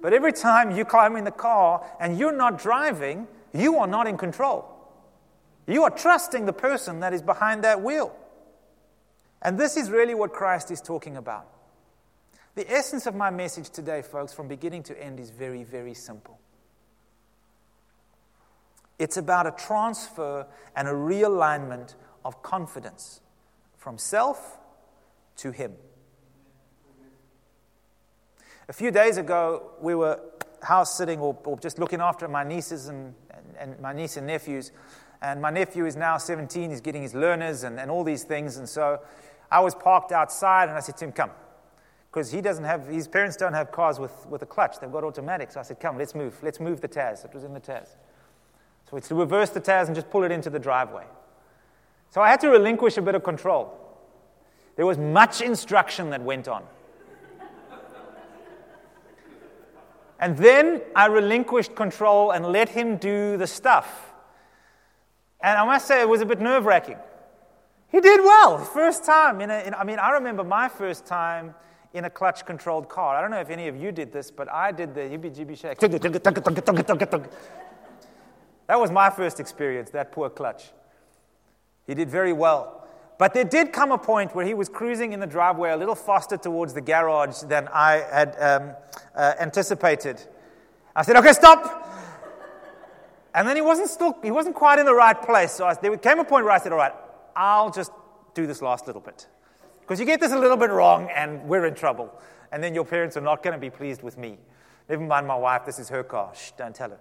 But 0.00 0.12
every 0.12 0.32
time 0.32 0.72
you 0.72 0.84
climb 0.84 1.14
in 1.14 1.22
the 1.22 1.30
car 1.30 1.86
and 2.00 2.18
you're 2.18 2.36
not 2.36 2.58
driving, 2.58 3.28
you 3.54 3.78
are 3.78 3.86
not 3.86 4.08
in 4.08 4.18
control. 4.18 4.68
You 5.68 5.84
are 5.84 5.90
trusting 5.90 6.46
the 6.46 6.52
person 6.52 6.98
that 7.00 7.14
is 7.14 7.22
behind 7.22 7.62
that 7.62 7.80
wheel. 7.80 8.14
And 9.44 9.58
this 9.58 9.76
is 9.76 9.90
really 9.90 10.14
what 10.14 10.32
Christ 10.32 10.70
is 10.70 10.80
talking 10.80 11.16
about. 11.16 11.46
The 12.54 12.70
essence 12.70 13.06
of 13.06 13.14
my 13.14 13.30
message 13.30 13.68
today, 13.68 14.00
folks, 14.00 14.32
from 14.32 14.48
beginning 14.48 14.84
to 14.84 15.00
end, 15.00 15.20
is 15.20 15.30
very, 15.30 15.64
very 15.64 15.92
simple. 15.92 16.38
It's 18.98 19.16
about 19.16 19.46
a 19.46 19.50
transfer 19.50 20.46
and 20.74 20.88
a 20.88 20.92
realignment 20.92 21.94
of 22.24 22.42
confidence 22.42 23.20
from 23.76 23.98
self 23.98 24.58
to 25.36 25.50
Him. 25.50 25.74
A 28.68 28.72
few 28.72 28.90
days 28.90 29.18
ago, 29.18 29.72
we 29.80 29.94
were 29.94 30.20
house 30.62 30.96
sitting 30.96 31.20
or, 31.20 31.36
or 31.44 31.58
just 31.58 31.78
looking 31.78 32.00
after 32.00 32.28
my 32.28 32.44
nieces 32.44 32.88
and, 32.88 33.14
and, 33.30 33.44
and, 33.58 33.80
my 33.80 33.92
niece 33.92 34.16
and 34.16 34.26
nephews. 34.26 34.72
And 35.20 35.42
my 35.42 35.50
nephew 35.50 35.86
is 35.86 35.96
now 35.96 36.16
17, 36.18 36.70
he's 36.70 36.80
getting 36.80 37.02
his 37.02 37.14
learners 37.14 37.64
and, 37.64 37.78
and 37.78 37.90
all 37.90 38.04
these 38.04 38.24
things. 38.24 38.56
And 38.56 38.68
so 38.68 39.00
I 39.54 39.60
was 39.60 39.72
parked 39.72 40.10
outside 40.10 40.68
and 40.68 40.76
I 40.76 40.80
said 40.80 40.96
to 40.96 41.04
him, 41.04 41.12
Come. 41.12 41.30
Because 42.10 42.32
he 42.32 42.40
doesn't 42.40 42.64
have, 42.64 42.88
his 42.88 43.06
parents 43.06 43.36
don't 43.36 43.52
have 43.52 43.70
cars 43.70 44.00
with, 44.00 44.26
with 44.26 44.42
a 44.42 44.46
clutch, 44.46 44.80
they've 44.80 44.90
got 44.90 45.04
automatics. 45.04 45.54
So 45.54 45.60
I 45.60 45.62
said, 45.62 45.78
Come, 45.78 45.96
let's 45.96 46.12
move. 46.12 46.36
Let's 46.42 46.58
move 46.58 46.80
the 46.80 46.88
Tazz. 46.88 47.24
It 47.24 47.32
was 47.32 47.44
in 47.44 47.54
the 47.54 47.60
Tazz. 47.60 47.94
So 48.90 48.96
it's 48.96 49.06
to 49.08 49.14
reverse 49.14 49.50
the 49.50 49.60
Tazz 49.60 49.86
and 49.86 49.94
just 49.94 50.10
pull 50.10 50.24
it 50.24 50.32
into 50.32 50.50
the 50.50 50.58
driveway. 50.58 51.04
So 52.10 52.20
I 52.20 52.30
had 52.30 52.40
to 52.40 52.48
relinquish 52.48 52.96
a 52.96 53.02
bit 53.02 53.14
of 53.14 53.22
control. 53.22 53.78
There 54.74 54.86
was 54.86 54.98
much 54.98 55.40
instruction 55.40 56.10
that 56.10 56.20
went 56.20 56.48
on. 56.48 56.64
And 60.18 60.36
then 60.36 60.82
I 60.96 61.06
relinquished 61.06 61.76
control 61.76 62.32
and 62.32 62.46
let 62.46 62.70
him 62.70 62.96
do 62.96 63.36
the 63.36 63.46
stuff. 63.46 64.12
And 65.40 65.56
I 65.56 65.64
must 65.64 65.86
say, 65.86 66.00
it 66.00 66.08
was 66.08 66.22
a 66.22 66.26
bit 66.26 66.40
nerve 66.40 66.66
wracking 66.66 66.98
He 67.94 68.00
did 68.00 68.20
well. 68.22 68.58
First 68.58 69.04
time 69.04 69.40
in 69.40 69.52
a, 69.52 69.60
in, 69.60 69.72
I 69.72 69.84
mean, 69.84 70.00
I 70.00 70.10
remember 70.10 70.42
my 70.42 70.68
first 70.68 71.06
time 71.06 71.54
in 71.92 72.06
a 72.06 72.10
clutch 72.10 72.44
controlled 72.44 72.88
car. 72.88 73.14
I 73.14 73.20
don't 73.20 73.30
know 73.30 73.38
if 73.38 73.50
any 73.50 73.68
of 73.68 73.76
you 73.76 73.92
did 73.92 74.12
this, 74.12 74.32
but 74.32 74.52
I 74.52 74.72
did 74.72 74.96
the 74.96 75.02
jibby 75.02 75.56
shake. 75.56 75.78
That 78.66 78.80
was 78.80 78.90
my 78.90 79.10
first 79.10 79.38
experience, 79.38 79.90
that 79.90 80.10
poor 80.10 80.28
clutch. 80.28 80.72
He 81.86 81.94
did 81.94 82.10
very 82.10 82.32
well. 82.32 82.84
But 83.16 83.32
there 83.32 83.44
did 83.44 83.72
come 83.72 83.92
a 83.92 83.98
point 83.98 84.34
where 84.34 84.44
he 84.44 84.54
was 84.54 84.68
cruising 84.68 85.12
in 85.12 85.20
the 85.20 85.26
driveway 85.28 85.70
a 85.70 85.76
little 85.76 85.94
faster 85.94 86.36
towards 86.36 86.74
the 86.74 86.80
garage 86.80 87.42
than 87.42 87.68
I 87.72 88.04
had 88.10 88.36
um, 88.40 88.72
uh, 89.14 89.34
anticipated. 89.38 90.20
I 90.96 91.02
said, 91.02 91.14
okay, 91.18 91.32
stop. 91.32 91.88
And 93.36 93.46
then 93.46 93.54
he 93.54 93.62
wasn't 93.62 93.88
still, 93.88 94.18
he 94.20 94.32
wasn't 94.32 94.56
quite 94.56 94.80
in 94.80 94.84
the 94.84 94.94
right 94.94 95.22
place. 95.22 95.52
So 95.52 95.66
I, 95.66 95.74
there 95.74 95.96
came 95.96 96.18
a 96.18 96.24
point 96.24 96.44
where 96.44 96.54
I 96.54 96.58
said, 96.58 96.72
all 96.72 96.78
right, 96.78 96.92
I'll 97.36 97.70
just 97.70 97.92
do 98.34 98.46
this 98.46 98.62
last 98.62 98.86
little 98.86 99.02
bit. 99.02 99.26
Because 99.80 100.00
you 100.00 100.06
get 100.06 100.20
this 100.20 100.32
a 100.32 100.38
little 100.38 100.56
bit 100.56 100.70
wrong 100.70 101.10
and 101.14 101.42
we're 101.44 101.66
in 101.66 101.74
trouble. 101.74 102.12
And 102.52 102.62
then 102.62 102.74
your 102.74 102.84
parents 102.84 103.16
are 103.16 103.20
not 103.20 103.42
going 103.42 103.54
to 103.54 103.60
be 103.60 103.70
pleased 103.70 104.02
with 104.02 104.16
me. 104.16 104.38
Never 104.88 105.02
mind 105.02 105.26
my 105.26 105.36
wife, 105.36 105.64
this 105.64 105.78
is 105.78 105.88
her 105.88 106.02
car. 106.02 106.32
Shh, 106.34 106.52
don't 106.56 106.74
tell 106.74 106.90
her. 106.90 106.98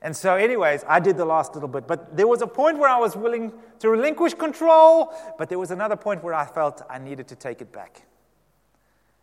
And 0.00 0.16
so, 0.16 0.36
anyways, 0.36 0.84
I 0.86 1.00
did 1.00 1.16
the 1.16 1.24
last 1.24 1.54
little 1.54 1.68
bit. 1.68 1.86
But 1.86 2.16
there 2.16 2.28
was 2.28 2.40
a 2.40 2.46
point 2.46 2.78
where 2.78 2.88
I 2.88 2.98
was 2.98 3.16
willing 3.16 3.52
to 3.80 3.90
relinquish 3.90 4.34
control, 4.34 5.12
but 5.38 5.48
there 5.48 5.58
was 5.58 5.70
another 5.70 5.96
point 5.96 6.22
where 6.22 6.34
I 6.34 6.46
felt 6.46 6.82
I 6.88 6.98
needed 6.98 7.26
to 7.28 7.36
take 7.36 7.60
it 7.60 7.72
back. 7.72 8.02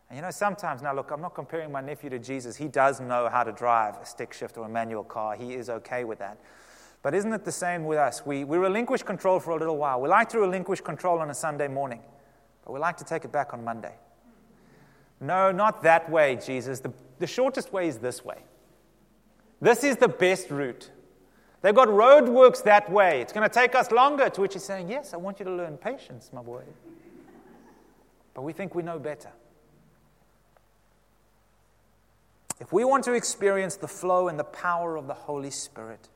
And 0.09 0.17
you 0.17 0.21
know, 0.21 0.31
sometimes, 0.31 0.81
now 0.81 0.93
look, 0.93 1.11
I'm 1.11 1.21
not 1.21 1.33
comparing 1.33 1.71
my 1.71 1.81
nephew 1.81 2.09
to 2.11 2.19
Jesus. 2.19 2.55
He 2.55 2.67
does 2.67 2.99
know 2.99 3.29
how 3.29 3.43
to 3.43 3.51
drive 3.51 3.95
a 3.97 4.05
stick 4.05 4.33
shift 4.33 4.57
or 4.57 4.65
a 4.65 4.69
manual 4.69 5.03
car, 5.03 5.35
he 5.35 5.53
is 5.53 5.69
okay 5.69 6.03
with 6.03 6.19
that. 6.19 6.37
But 7.05 7.13
isn't 7.13 7.31
it 7.33 7.45
the 7.45 7.51
same 7.51 7.85
with 7.85 7.99
us? 7.99 8.25
We, 8.25 8.45
we 8.45 8.57
relinquish 8.57 9.03
control 9.03 9.39
for 9.39 9.51
a 9.51 9.57
little 9.57 9.77
while. 9.77 10.01
We 10.01 10.09
like 10.09 10.27
to 10.29 10.39
relinquish 10.39 10.81
control 10.81 11.19
on 11.19 11.29
a 11.29 11.35
Sunday 11.35 11.67
morning, 11.67 12.01
but 12.63 12.73
we 12.73 12.79
like 12.79 12.97
to 12.97 13.03
take 13.03 13.23
it 13.23 13.31
back 13.31 13.53
on 13.53 13.63
Monday. 13.63 13.93
No, 15.21 15.51
not 15.51 15.83
that 15.83 16.09
way, 16.09 16.39
Jesus. 16.43 16.79
The, 16.79 16.91
the 17.19 17.27
shortest 17.27 17.71
way 17.71 17.87
is 17.87 17.99
this 17.99 18.25
way. 18.25 18.39
This 19.61 19.83
is 19.83 19.97
the 19.97 20.07
best 20.07 20.49
route. 20.49 20.89
They've 21.61 21.75
got 21.75 21.89
roadworks 21.89 22.63
that 22.63 22.91
way. 22.91 23.21
It's 23.21 23.31
going 23.31 23.47
to 23.47 23.53
take 23.53 23.75
us 23.75 23.91
longer. 23.91 24.27
To 24.27 24.41
which 24.41 24.53
he's 24.53 24.63
saying, 24.63 24.89
Yes, 24.89 25.13
I 25.13 25.17
want 25.17 25.37
you 25.37 25.45
to 25.45 25.51
learn 25.51 25.77
patience, 25.77 26.31
my 26.33 26.41
boy. 26.41 26.63
But 28.33 28.41
we 28.41 28.51
think 28.51 28.73
we 28.73 28.81
know 28.81 28.97
better. 28.97 29.29
If 32.59 32.73
we 32.73 32.83
want 32.83 33.03
to 33.03 33.13
experience 33.13 33.75
the 33.75 33.87
flow 33.87 34.27
and 34.27 34.39
the 34.39 34.43
power 34.43 34.95
of 34.95 35.05
the 35.05 35.13
Holy 35.13 35.51
Spirit, 35.51 36.09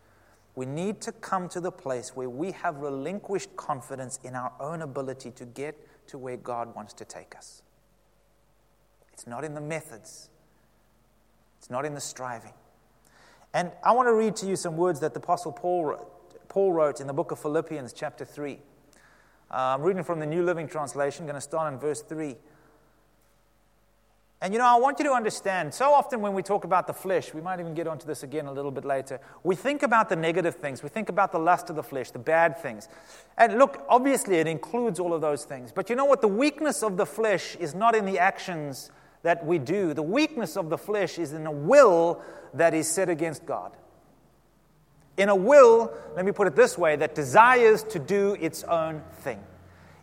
we 0.56 0.66
need 0.66 1.02
to 1.02 1.12
come 1.12 1.48
to 1.50 1.60
the 1.60 1.72
place 1.72 2.16
where 2.16 2.30
we 2.30 2.52
have 2.52 2.78
relinquished 2.78 3.56
confidence 3.56 4.20
in 4.24 4.36
our 4.36 4.52
own 4.60 4.82
ability 4.82 5.32
to 5.32 5.46
get 5.46 5.78
to 6.08 6.18
where 6.18 6.38
God 6.38 6.76
wants 6.76 6.94
to 6.94 7.06
take 7.06 7.36
us. 7.36 7.62
It's 9.14 9.28
not 9.28 9.44
in 9.44 9.54
the 9.54 9.62
methods, 9.62 10.30
it's 11.58 11.70
not 11.70 11.86
in 11.86 11.94
the 11.94 12.02
striving. 12.02 12.54
And 13.54 13.72
I 13.84 13.92
want 13.92 14.08
to 14.08 14.14
read 14.14 14.36
to 14.38 14.46
you 14.46 14.56
some 14.56 14.78
words 14.78 15.00
that 15.00 15.14
the 15.14 15.20
Apostle 15.20 15.52
Paul 15.52 15.86
wrote, 15.86 16.50
Paul 16.50 16.72
wrote 16.72 17.02
in 17.02 17.08
the 17.08 17.14
book 17.14 17.32
of 17.32 17.40
Philippians, 17.40 17.94
chapter 17.94 18.26
3. 18.26 18.60
Uh, 19.52 19.56
I'm 19.56 19.82
reading 19.82 20.04
from 20.04 20.20
the 20.20 20.26
New 20.26 20.44
Living 20.44 20.68
Translation, 20.68 21.24
I'm 21.24 21.28
going 21.28 21.36
to 21.36 21.42
start 21.42 21.74
in 21.74 21.80
verse 21.80 22.02
3. 22.02 22.36
And 24.42 24.54
you 24.54 24.60
know, 24.60 24.66
I 24.66 24.78
want 24.78 25.00
you 25.00 25.06
to 25.06 25.12
understand 25.12 25.74
so 25.74 25.92
often 25.92 26.22
when 26.22 26.34
we 26.34 26.42
talk 26.42 26.64
about 26.64 26.88
the 26.88 26.94
flesh, 26.94 27.34
we 27.34 27.42
might 27.42 27.60
even 27.60 27.74
get 27.74 27.88
onto 27.88 28.08
this 28.08 28.24
again 28.24 28.46
a 28.46 28.54
little 28.54 28.72
bit 28.72 28.86
later. 28.86 29.20
We 29.44 29.56
think 29.56 29.84
about 29.84 30.08
the 30.08 30.16
negative 30.16 30.56
things, 30.56 30.82
we 30.82 30.88
think 30.88 31.10
about 31.10 31.34
the 31.34 31.40
lust 31.40 31.70
of 31.70 31.76
the 31.76 31.84
flesh, 31.84 32.12
the 32.12 32.20
bad 32.20 32.58
things. 32.58 32.88
And 33.38 33.58
look, 33.58 33.84
obviously 33.90 34.38
it 34.38 34.48
includes 34.48 34.98
all 34.98 35.14
of 35.14 35.20
those 35.20 35.44
things. 35.44 35.74
But 35.74 35.90
you 35.90 35.98
know 35.98 36.06
what? 36.06 36.22
The 36.22 36.30
weakness 36.30 36.84
of 36.84 36.96
the 36.96 37.06
flesh 37.06 37.58
is 37.58 37.76
not 37.76 37.96
in 37.96 38.06
the 38.06 38.18
actions 38.18 38.92
that 39.24 39.46
we 39.46 39.60
do, 39.60 39.94
the 39.94 40.02
weakness 40.02 40.56
of 40.56 40.70
the 40.70 40.78
flesh 40.78 41.20
is 41.20 41.34
in 41.34 41.46
a 41.46 41.52
will 41.52 42.22
that 42.54 42.74
is 42.74 42.88
set 42.88 43.10
against 43.10 43.46
God. 43.46 43.76
In 45.18 45.28
a 45.28 45.36
will, 45.36 45.92
let 46.16 46.24
me 46.24 46.32
put 46.32 46.48
it 46.48 46.56
this 46.56 46.78
way, 46.78 46.96
that 46.96 47.14
desires 47.14 47.84
to 47.84 48.00
do 48.00 48.38
its 48.40 48.64
own 48.64 49.04
thing. 49.16 49.44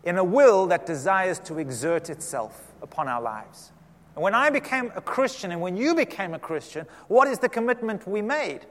In 0.03 0.19
a 0.19 0.23
will 0.23 0.67
that 0.67 0.85
desires 0.85 1.39
to 1.39 1.57
exert 1.57 2.11
itself 2.11 2.71
upon 2.83 3.07
our 3.07 3.19
lives. 3.19 3.71
And 4.17 4.23
when 4.23 4.33
I 4.33 4.49
became 4.49 4.91
a 4.95 5.01
Christian 5.01 5.51
and 5.51 5.61
when 5.61 5.77
you 5.77 5.93
became 5.93 6.33
a 6.33 6.39
Christian, 6.39 6.87
what 7.07 7.27
is 7.27 7.37
the 7.37 7.47
commitment 7.47 8.07
we 8.07 8.23
made? 8.23 8.61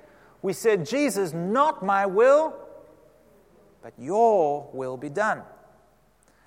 We 0.43 0.53
said, 0.53 0.85
Jesus, 0.85 1.33
not 1.33 1.85
my 1.85 2.05
will, 2.05 2.53
but 3.81 3.93
your 3.97 4.69
will 4.73 4.97
be 4.97 5.09
done. 5.09 5.43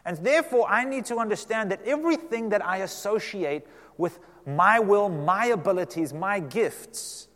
And 0.04 0.18
therefore, 0.18 0.70
I 0.70 0.84
need 0.84 1.06
to 1.06 1.16
understand 1.16 1.72
that 1.72 1.82
everything 1.86 2.50
that 2.50 2.66
I 2.66 2.80
associate 2.80 3.66
with 3.98 4.20
my 4.46 4.82
will, 4.82 5.08
my 5.08 5.46
abilities, 5.46 6.12
my 6.14 6.42
gifts, 6.42 7.30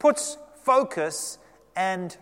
puts 0.00 0.36
focus 0.64 1.38
and 1.76 2.16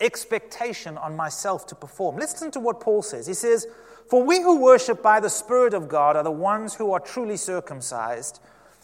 expectation 0.00 0.96
on 0.96 1.16
myself 1.16 1.66
to 1.66 1.74
perform. 1.74 2.18
Listen 2.18 2.52
to 2.52 2.60
what 2.60 2.78
Paul 2.78 3.02
says. 3.02 3.26
He 3.26 3.34
says, 3.34 3.66
For 4.08 4.22
we 4.22 4.40
who 4.40 4.60
worship 4.60 5.02
by 5.02 5.20
the 5.20 5.30
Spirit 5.30 5.74
of 5.74 5.88
God 5.88 6.16
are 6.16 6.22
the 6.22 6.30
ones 6.30 6.74
who 6.74 6.92
are 6.92 7.00
truly 7.00 7.36
circumcised. 7.36 8.40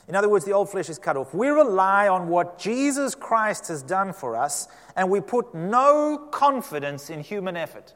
In 0.08 0.16
other 0.16 0.28
words, 0.28 0.44
the 0.44 0.52
old 0.52 0.68
flesh 0.68 0.88
is 0.88 0.98
cut 0.98 1.16
off. 1.16 1.32
We 1.32 1.48
rely 1.48 2.08
on 2.08 2.28
what 2.28 2.58
Jesus 2.58 3.14
Christ 3.14 3.68
has 3.68 3.82
done 3.82 4.12
for 4.12 4.36
us, 4.36 4.66
and 4.96 5.08
we 5.08 5.20
put 5.20 5.54
no 5.54 6.28
confidence 6.32 7.08
in 7.08 7.20
human 7.20 7.56
effort. 7.56 7.94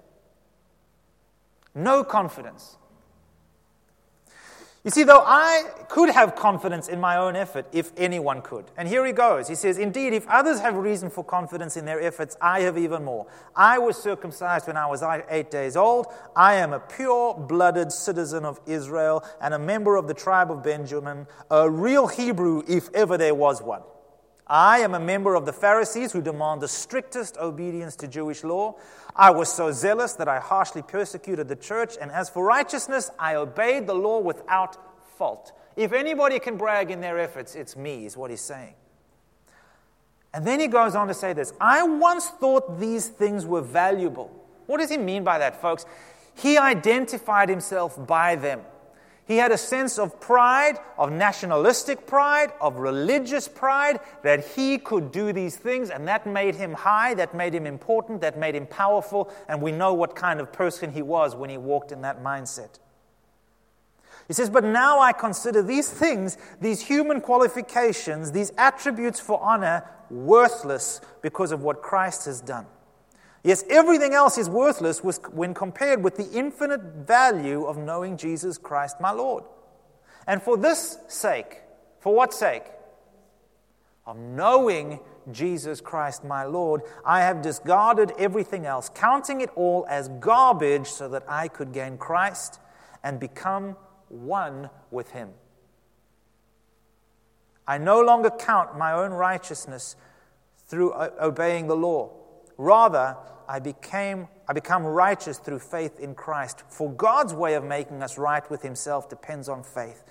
No 1.75 2.05
confidence. 2.05 2.77
You 4.87 4.93
see, 4.93 5.03
though 5.03 5.25
I 5.27 5.65
could 5.89 6.11
have 6.11 6.37
confidence 6.37 6.87
in 6.87 7.01
my 7.01 7.17
own 7.17 7.35
effort 7.35 7.67
if 7.73 7.91
anyone 7.97 8.41
could. 8.41 8.67
And 8.77 8.87
here 8.87 9.05
he 9.05 9.11
goes. 9.11 9.49
He 9.49 9.57
says, 9.57 9.79
Indeed, 9.79 10.13
if 10.13 10.29
others 10.29 10.61
have 10.61 10.77
reason 10.77 11.11
for 11.11 11.25
confidence 11.25 11.77
in 11.77 11.85
their 11.85 12.01
efforts, 12.01 12.37
I 12.41 12.61
have 12.61 12.79
even 12.79 13.03
more. 13.03 13.27
I 13.57 13.79
was 13.79 14.01
circumcised 14.01 14.69
when 14.69 14.77
I 14.77 14.87
was 14.87 15.03
eight 15.29 15.51
days 15.51 15.77
old. 15.77 16.07
I 16.37 16.55
am 16.55 16.73
a 16.73 16.79
pure 16.79 17.35
blooded 17.35 17.91
citizen 17.91 18.45
of 18.45 18.61
Israel 18.65 19.25
and 19.41 19.55
a 19.55 19.59
member 19.59 19.97
of 19.97 20.07
the 20.07 20.15
tribe 20.15 20.53
of 20.53 20.63
Benjamin, 20.63 21.27
a 21.51 21.69
real 21.69 22.07
Hebrew 22.07 22.63
if 22.69 22.89
ever 22.95 23.19
there 23.19 23.35
was 23.35 23.61
one. 23.61 23.83
I 24.47 24.79
am 24.79 24.95
a 24.95 25.01
member 25.01 25.35
of 25.35 25.45
the 25.45 25.53
Pharisees 25.53 26.13
who 26.13 26.23
demand 26.23 26.61
the 26.61 26.69
strictest 26.69 27.37
obedience 27.39 27.97
to 27.97 28.07
Jewish 28.07 28.45
law. 28.45 28.77
I 29.17 29.31
was 29.31 29.53
so 29.53 29.73
zealous 29.73 30.13
that 30.15 30.29
I 30.29 30.39
harshly 30.39 30.83
persecuted 30.83 31.49
the 31.49 31.57
church, 31.57 31.97
and 32.01 32.13
as 32.13 32.31
for 32.31 32.45
righteousness, 32.45 33.11
I 33.19 33.35
obeyed 33.35 33.87
the 33.87 33.95
law 33.95 34.21
without 34.21 34.77
fault. 35.17 35.53
If 35.75 35.93
anybody 35.93 36.39
can 36.39 36.57
brag 36.57 36.91
in 36.91 37.01
their 37.01 37.19
efforts, 37.19 37.55
it's 37.55 37.77
me, 37.77 38.07
is 38.07 38.17
what 38.17 38.31
he's 38.31 38.41
saying. 38.41 38.75
And 40.33 40.47
then 40.47 40.61
he 40.61 40.69
goes 40.69 40.95
on 40.95 41.09
to 41.09 41.15
say 41.15 41.33
this 41.33 41.53
I 41.61 41.83
once 41.83 42.29
thought 42.29 42.79
these 42.79 43.09
things 43.09 43.47
were 43.47 43.63
valuable. 43.63 44.31
What 44.67 44.79
does 44.79 44.91
he 44.91 44.99
mean 44.99 45.25
by 45.25 45.39
that, 45.39 45.61
folks? 45.61 45.87
He 46.35 46.59
identified 46.59 47.49
himself 47.49 48.07
by 48.07 48.37
them. 48.37 48.61
He 49.27 49.39
had 49.39 49.51
a 49.51 49.59
sense 49.59 49.99
of 49.99 50.21
pride, 50.21 50.79
of 50.97 51.11
nationalistic 51.11 52.07
pride, 52.07 52.53
of 52.61 52.77
religious 52.77 53.49
pride, 53.49 53.99
that 54.23 54.47
he 54.55 54.79
could 54.79 55.11
do 55.11 55.33
these 55.33 55.57
things, 55.57 55.91
and 55.91 56.07
that 56.07 56.27
made 56.27 56.55
him 56.55 56.75
high, 56.75 57.15
that 57.15 57.35
made 57.35 57.53
him 57.53 57.67
important, 57.67 58.21
that 58.21 58.39
made 58.39 58.55
him 58.55 58.67
powerful, 58.67 59.33
and 59.49 59.61
we 59.61 59.73
know 59.73 59.93
what 59.95 60.15
kind 60.15 60.39
of 60.39 60.53
person 60.53 60.93
he 60.93 61.03
was 61.03 61.35
when 61.35 61.51
he 61.51 61.59
walked 61.59 61.91
in 61.91 62.03
that 62.03 62.23
mindset. 62.23 62.79
He 64.29 64.33
says, 64.33 64.49
But 64.49 64.63
now 64.63 65.01
I 65.01 65.13
consider 65.13 65.61
these 65.61 65.91
things, 65.91 66.39
these 66.61 66.81
human 66.81 67.21
qualifications, 67.21 68.31
these 68.31 68.53
attributes 68.57 69.19
for 69.19 69.41
honor, 69.43 69.85
worthless 70.09 71.01
because 71.21 71.51
of 71.51 71.63
what 71.63 71.83
Christ 71.83 72.27
has 72.27 72.41
done. 72.41 72.67
Yes, 73.47 73.63
everything 73.71 74.13
else 74.13 74.39
is 74.39 74.51
worthless 74.51 75.05
when 75.05 75.55
compared 75.55 76.03
with 76.03 76.17
the 76.17 76.29
infinite 76.37 76.81
value 77.07 77.65
of 77.65 77.79
knowing 77.79 78.17
Jesus 78.17 78.59
Christ, 78.59 79.01
my 79.01 79.13
Lord. 79.13 79.45
And 80.27 80.43
for 80.43 80.57
this 80.57 80.99
sake, 81.07 81.63
for 82.01 82.13
what 82.13 82.35
sake? 82.35 82.65
Of 84.05 84.19
knowing 84.19 84.99
Jesus 85.31 85.81
Christ, 85.81 86.25
my 86.25 86.43
Lord, 86.43 86.81
I 87.05 87.21
have 87.21 87.41
discarded 87.41 88.11
everything 88.19 88.67
else, 88.67 88.89
counting 88.89 89.41
it 89.41 89.51
all 89.55 89.87
as 89.89 90.09
garbage 90.19 90.89
so 90.89 91.09
that 91.11 91.23
I 91.29 91.47
could 91.47 91.73
gain 91.73 91.99
Christ 91.99 92.59
and 93.05 93.21
become 93.21 93.77
one 94.09 94.71
with 94.91 95.13
Him. 95.13 95.29
I 97.65 97.79
no 97.79 98.01
longer 98.01 98.31
count 98.31 98.77
my 98.77 98.93
own 98.93 99.13
righteousness 99.13 99.95
through 100.67 100.91
uh, 100.95 101.11
obeying 101.21 101.69
the 101.69 101.77
law. 101.77 102.11
Rather, 102.59 103.17
I 103.49 103.59
became 103.59 104.29
I 104.49 104.53
become 104.53 104.85
righteous 104.85 105.39
through 105.39 105.59
faith 105.59 105.99
in 105.99 106.15
Christ. 106.15 106.63
For 106.69 106.93
God's 106.93 107.35
way 107.35 107.55
of 107.55 107.65
making 107.65 108.03
us 108.03 108.17
right 108.17 108.49
with 108.51 108.63
himself 108.63 109.09
depends 109.09 109.49
on 109.49 109.65
faith. 109.65 110.05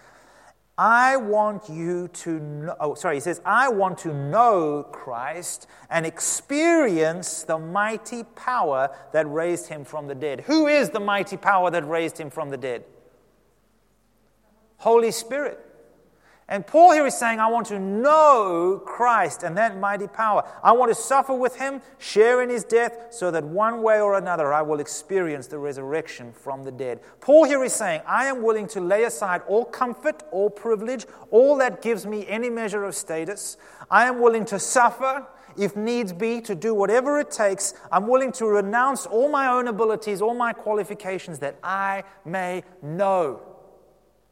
I 0.77 1.15
want 1.15 1.69
you 1.69 2.09
to 2.09 2.39
know, 2.39 2.75
oh, 2.81 2.95
sorry, 2.95 3.15
he 3.15 3.21
says, 3.21 3.39
I 3.45 3.69
want 3.69 3.97
to 3.99 4.13
know 4.13 4.83
Christ 4.91 5.67
and 5.89 6.05
experience 6.05 7.43
the 7.43 7.57
mighty 7.57 8.23
power 8.23 8.93
that 9.13 9.31
raised 9.31 9.67
him 9.67 9.85
from 9.85 10.07
the 10.07 10.15
dead. 10.15 10.41
Who 10.41 10.67
is 10.67 10.89
the 10.89 10.99
mighty 10.99 11.37
power 11.37 11.71
that 11.71 11.87
raised 11.87 12.17
him 12.17 12.29
from 12.29 12.49
the 12.49 12.57
dead? 12.57 12.83
Holy 14.77 15.11
Spirit. 15.11 15.64
And 16.47 16.65
Paul 16.65 16.91
here 16.91 17.07
is 17.07 17.17
saying, 17.17 17.39
I 17.39 17.47
want 17.47 17.65
to 17.67 17.79
know 17.79 18.79
Christ 18.85 19.41
and 19.41 19.57
that 19.57 19.79
mighty 19.79 20.05
power. 20.05 20.47
I 20.63 20.73
want 20.73 20.91
to 20.91 20.95
suffer 20.95 21.33
with 21.33 21.55
him, 21.55 21.81
share 21.97 22.43
in 22.43 22.51
his 22.51 22.63
death, 22.63 23.07
so 23.09 23.31
that 23.31 23.43
one 23.43 23.81
way 23.81 23.99
or 23.99 24.15
another 24.15 24.53
I 24.53 24.61
will 24.61 24.79
experience 24.79 25.47
the 25.47 25.57
resurrection 25.57 26.31
from 26.31 26.63
the 26.63 26.71
dead. 26.71 26.99
Paul 27.19 27.45
here 27.45 27.63
is 27.63 27.73
saying, 27.73 28.01
I 28.05 28.25
am 28.25 28.43
willing 28.43 28.67
to 28.69 28.79
lay 28.79 29.05
aside 29.05 29.41
all 29.47 29.65
comfort, 29.65 30.21
all 30.31 30.51
privilege, 30.51 31.07
all 31.31 31.57
that 31.57 31.81
gives 31.81 32.05
me 32.05 32.27
any 32.27 32.51
measure 32.51 32.83
of 32.83 32.93
status. 32.93 33.57
I 33.89 34.05
am 34.05 34.21
willing 34.21 34.45
to 34.45 34.59
suffer, 34.59 35.25
if 35.57 35.75
needs 35.75 36.13
be, 36.13 36.41
to 36.41 36.53
do 36.53 36.75
whatever 36.75 37.19
it 37.19 37.31
takes. 37.31 37.73
I'm 37.91 38.05
willing 38.05 38.31
to 38.33 38.45
renounce 38.45 39.07
all 39.07 39.29
my 39.29 39.47
own 39.47 39.67
abilities, 39.67 40.21
all 40.21 40.35
my 40.35 40.53
qualifications, 40.53 41.39
that 41.39 41.57
I 41.63 42.03
may 42.23 42.63
know. 42.83 43.41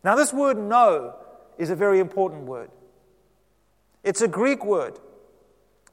Now, 0.03 0.15
this 0.15 0.31
word 0.31 0.59
know 0.59 1.15
is 1.57 1.69
a 1.69 1.75
very 1.75 1.99
important 1.99 2.43
word. 2.43 2.69
It's 4.03 4.21
a 4.21 4.27
Greek 4.27 4.65
word, 4.65 4.99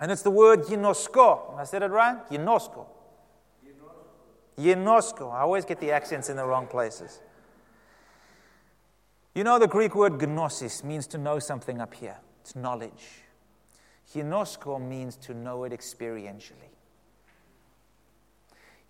and 0.00 0.10
it's 0.10 0.22
the 0.22 0.30
word 0.30 0.62
ginosko. 0.62 1.56
I 1.56 1.64
said 1.64 1.82
it 1.82 1.90
right? 1.90 2.26
Ginosko. 2.28 2.86
Ginosko. 4.58 5.32
I 5.32 5.40
always 5.40 5.64
get 5.64 5.80
the 5.80 5.92
accents 5.92 6.28
in 6.28 6.36
the 6.36 6.44
wrong 6.44 6.66
places. 6.66 7.20
You 9.34 9.44
know, 9.44 9.58
the 9.58 9.68
Greek 9.68 9.94
word 9.94 10.20
gnosis 10.20 10.82
means 10.82 11.06
to 11.08 11.18
know 11.18 11.38
something 11.38 11.80
up 11.80 11.94
here, 11.94 12.18
it's 12.40 12.56
knowledge. 12.56 13.22
Ginosko 14.12 14.80
means 14.80 15.16
to 15.16 15.34
know 15.34 15.62
it 15.64 15.72
experientially. 15.72 16.69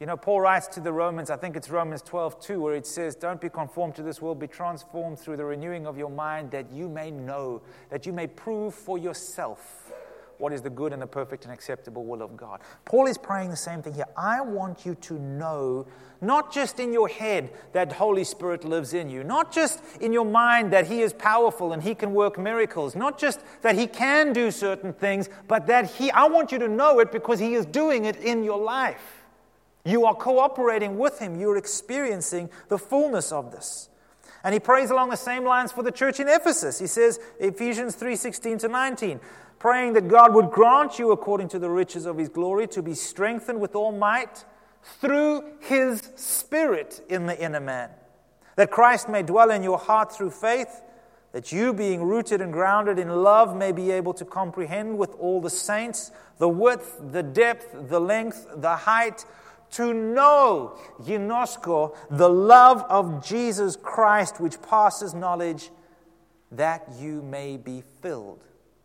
You 0.01 0.07
know, 0.07 0.17
Paul 0.17 0.41
writes 0.41 0.67
to 0.69 0.81
the 0.81 0.91
Romans, 0.91 1.29
I 1.29 1.37
think 1.37 1.57
it's 1.57 1.69
Romans 1.69 2.01
12, 2.01 2.41
2, 2.41 2.59
where 2.59 2.75
it 2.75 2.87
says, 2.87 3.15
Don't 3.15 3.39
be 3.39 3.51
conformed 3.51 3.95
to 3.97 4.03
this 4.03 4.23
world, 4.23 4.39
be 4.39 4.47
transformed 4.47 5.19
through 5.19 5.37
the 5.37 5.45
renewing 5.45 5.87
of 5.87 5.99
your 5.99 6.09
mind, 6.09 6.53
that 6.53 6.73
you 6.73 6.89
may 6.89 7.11
know, 7.11 7.61
that 7.91 8.07
you 8.07 8.13
may 8.15 8.27
prove 8.27 8.75
for 8.75 8.97
yourself 8.97 9.93
what 10.39 10.55
is 10.55 10.63
the 10.63 10.71
good 10.71 10.95
and 10.95 11.03
the 11.03 11.07
perfect 11.07 11.45
and 11.45 11.53
acceptable 11.53 12.07
will 12.07 12.23
of 12.23 12.35
God. 12.35 12.61
Paul 12.87 13.09
is 13.09 13.19
praying 13.19 13.51
the 13.51 13.57
same 13.57 13.83
thing 13.83 13.93
here. 13.93 14.07
I 14.17 14.41
want 14.41 14.87
you 14.87 14.95
to 14.95 15.19
know, 15.19 15.87
not 16.23 16.51
just 16.51 16.81
in 16.81 16.95
your 16.95 17.09
head 17.09 17.51
that 17.75 17.93
Holy 17.93 18.25
Spirit 18.25 18.65
lives 18.65 18.95
in 18.95 19.11
you, 19.11 19.23
not 19.23 19.53
just 19.53 19.83
in 20.01 20.15
your 20.15 20.25
mind 20.25 20.73
that 20.73 20.87
He 20.87 21.03
is 21.03 21.13
powerful 21.13 21.75
and 21.75 21.83
He 21.83 21.95
can 21.95 22.15
work 22.15 22.39
miracles, 22.39 22.97
not 22.97 23.19
just 23.19 23.41
that 23.61 23.75
He 23.75 23.87
can 23.87 24.33
do 24.33 24.51
certain 24.51 24.95
things, 24.95 25.29
but 25.47 25.67
that 25.67 25.91
He, 25.91 26.11
I 26.11 26.27
want 26.27 26.53
you 26.53 26.59
to 26.59 26.69
know 26.69 27.01
it 27.01 27.13
because 27.13 27.39
He 27.39 27.53
is 27.53 27.67
doing 27.67 28.07
it 28.07 28.17
in 28.17 28.43
your 28.43 28.59
life. 28.59 29.20
You 29.85 30.05
are 30.07 30.15
cooperating 30.15 30.99
with 30.99 31.19
him. 31.19 31.39
You're 31.39 31.57
experiencing 31.57 32.51
the 32.69 32.79
fullness 32.79 33.33
of 33.33 33.51
this. 33.51 33.89
And 34.43 34.55
he 34.55 34.61
prays 34.61 34.91
along 34.91 35.11
the 35.11 35.17
same 35.17 35.45
lines 35.45 35.73
for 35.73 35.83
the 35.83 35.93
church 35.93 36.21
in 36.21 36.29
Ephesus. 36.29 36.79
He 36.79 36.87
says, 36.87 37.19
Ephesians 37.39 37.95
3 37.95 38.17
16 38.17 38.59
to 38.59 38.69
19, 38.69 39.21
praying 39.59 39.93
that 39.95 40.09
God 40.09 40.35
would 40.35 40.51
grant 40.51 40.99
you, 40.99 41.13
according 41.13 41.49
to 41.49 41.59
the 41.59 41.69
riches 41.69 42.07
of 42.07 42.17
his 42.17 42.29
glory, 42.29 42.67
to 42.69 42.83
be 42.83 42.95
strengthened 42.95 43.61
with 43.61 43.75
all 43.75 43.93
might 43.93 44.45
through 45.01 45.45
his 45.61 46.01
Spirit 46.17 47.03
in 47.09 47.27
the 47.27 47.39
inner 47.39 47.61
man, 47.61 47.91
that 48.57 48.71
Christ 48.71 49.09
may 49.09 49.23
dwell 49.23 49.51
in 49.51 49.63
your 49.63 49.79
heart 49.79 50.11
through 50.11 50.31
faith, 50.31 50.81
that 51.33 51.53
you, 51.53 51.75
being 51.75 52.03
rooted 52.03 52.41
and 52.41 52.51
grounded 52.51 52.99
in 52.99 53.11
love, 53.11 53.55
may 53.55 53.73
be 53.73 53.91
able 53.91 54.15
to 54.15 54.25
comprehend 54.25 54.97
with 54.99 55.15
all 55.17 55.41
the 55.41 55.51
saints 55.51 56.11
the 56.39 56.49
width, 56.49 56.97
the 57.13 57.23
depth, 57.23 57.91
the 57.91 58.01
length, 58.01 58.47
the 58.57 58.75
height 58.75 59.27
to 59.73 59.95
know, 59.95 60.79
ginosko, 61.03 61.97
the 62.11 62.29
love 62.29 62.85
of 62.89 63.25
Jesus 63.25 63.77
Christ, 63.77 64.41
which 64.41 64.61
passes 64.63 65.15
knowledge, 65.15 65.71
that 66.53 66.89
you 66.99 67.23
may 67.23 67.57
be 67.57 67.83
filled 68.03 68.45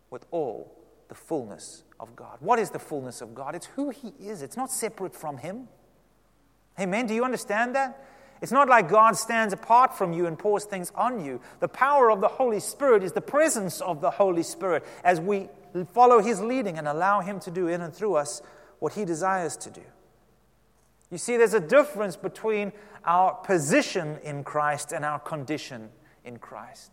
with 0.09 0.25
all 0.31 0.71
the 1.07 1.15
fullness 1.15 1.83
of 1.99 2.15
God. 2.15 2.37
What 2.39 2.59
is 2.59 2.69
the 2.69 2.79
fullness 2.79 3.21
of 3.21 3.33
God? 3.33 3.55
It's 3.55 3.65
who 3.67 3.89
He 3.89 4.13
is, 4.19 4.41
it's 4.41 4.57
not 4.57 4.71
separate 4.71 5.15
from 5.15 5.37
Him. 5.37 5.67
Amen. 6.79 7.07
Do 7.07 7.13
you 7.13 7.23
understand 7.23 7.75
that? 7.75 8.05
It's 8.41 8.51
not 8.51 8.67
like 8.67 8.89
God 8.89 9.15
stands 9.15 9.53
apart 9.53 9.97
from 9.97 10.11
you 10.11 10.27
and 10.27 10.37
pours 10.37 10.65
things 10.65 10.91
on 10.93 11.23
you. 11.23 11.39
The 11.61 11.69
power 11.69 12.11
of 12.11 12.19
the 12.21 12.27
Holy 12.27 12.59
Spirit 12.59 13.01
is 13.01 13.13
the 13.13 13.21
presence 13.21 13.79
of 13.81 14.01
the 14.01 14.11
Holy 14.11 14.43
Spirit 14.43 14.83
as 15.03 15.21
we 15.21 15.47
follow 15.93 16.21
His 16.21 16.41
leading 16.41 16.77
and 16.77 16.87
allow 16.87 17.21
Him 17.21 17.39
to 17.41 17.51
do 17.51 17.67
in 17.67 17.81
and 17.81 17.93
through 17.93 18.15
us 18.15 18.41
what 18.79 18.93
He 18.93 19.05
desires 19.05 19.55
to 19.57 19.69
do. 19.69 19.81
You 21.15 21.19
see, 21.19 21.37
there's 21.37 21.53
a 21.53 21.61
difference 21.61 22.17
between 22.17 22.73
our 23.05 23.35
position 23.35 24.17
in 24.25 24.43
Christ 24.43 24.91
and 24.91 25.05
our 25.05 25.17
condition 25.17 25.87
in 26.25 26.39
Christ. 26.39 26.91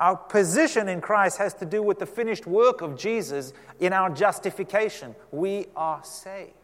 Our 0.00 0.16
position 0.16 0.88
in 0.88 1.00
Christ 1.00 1.38
has 1.38 1.54
to 1.54 1.64
do 1.64 1.80
with 1.80 2.00
the 2.00 2.06
finished 2.06 2.48
work 2.48 2.80
of 2.80 2.98
Jesus 2.98 3.52
in 3.78 3.92
our 3.92 4.10
justification. 4.10 5.14
We 5.30 5.66
are 5.76 6.02
saved. 6.02 6.54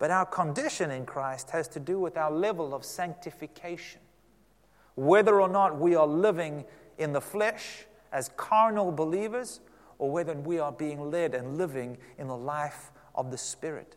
But 0.00 0.10
our 0.10 0.26
condition 0.26 0.90
in 0.90 1.06
Christ 1.06 1.50
has 1.50 1.68
to 1.68 1.78
do 1.78 2.00
with 2.00 2.16
our 2.16 2.32
level 2.32 2.74
of 2.74 2.84
sanctification. 2.84 4.00
Whether 4.96 5.40
or 5.40 5.48
not 5.48 5.78
we 5.78 5.94
are 5.94 6.08
living 6.08 6.64
in 6.98 7.12
the 7.12 7.20
flesh 7.20 7.86
as 8.10 8.30
carnal 8.36 8.90
believers, 8.90 9.60
or 9.98 10.10
whether 10.10 10.34
we 10.34 10.58
are 10.58 10.72
being 10.72 11.12
led 11.12 11.36
and 11.36 11.56
living 11.56 11.96
in 12.18 12.26
the 12.26 12.36
life 12.36 12.90
of 13.14 13.30
the 13.30 13.38
Spirit 13.38 13.94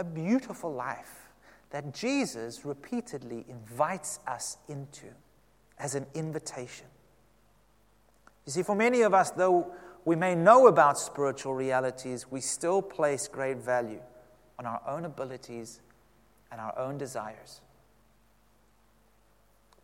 a 0.00 0.04
beautiful 0.04 0.72
life 0.72 1.28
that 1.70 1.94
Jesus 1.94 2.64
repeatedly 2.64 3.44
invites 3.48 4.18
us 4.26 4.56
into 4.66 5.06
as 5.78 5.94
an 5.94 6.06
invitation. 6.14 6.86
You 8.46 8.52
see, 8.52 8.62
for 8.62 8.74
many 8.74 9.02
of 9.02 9.12
us, 9.12 9.30
though 9.30 9.72
we 10.06 10.16
may 10.16 10.34
know 10.34 10.66
about 10.68 10.98
spiritual 10.98 11.54
realities, 11.54 12.30
we 12.30 12.40
still 12.40 12.80
place 12.80 13.28
great 13.28 13.58
value 13.58 14.00
on 14.58 14.64
our 14.64 14.80
own 14.88 15.04
abilities 15.04 15.80
and 16.50 16.60
our 16.60 16.76
own 16.78 16.96
desires. 16.96 17.60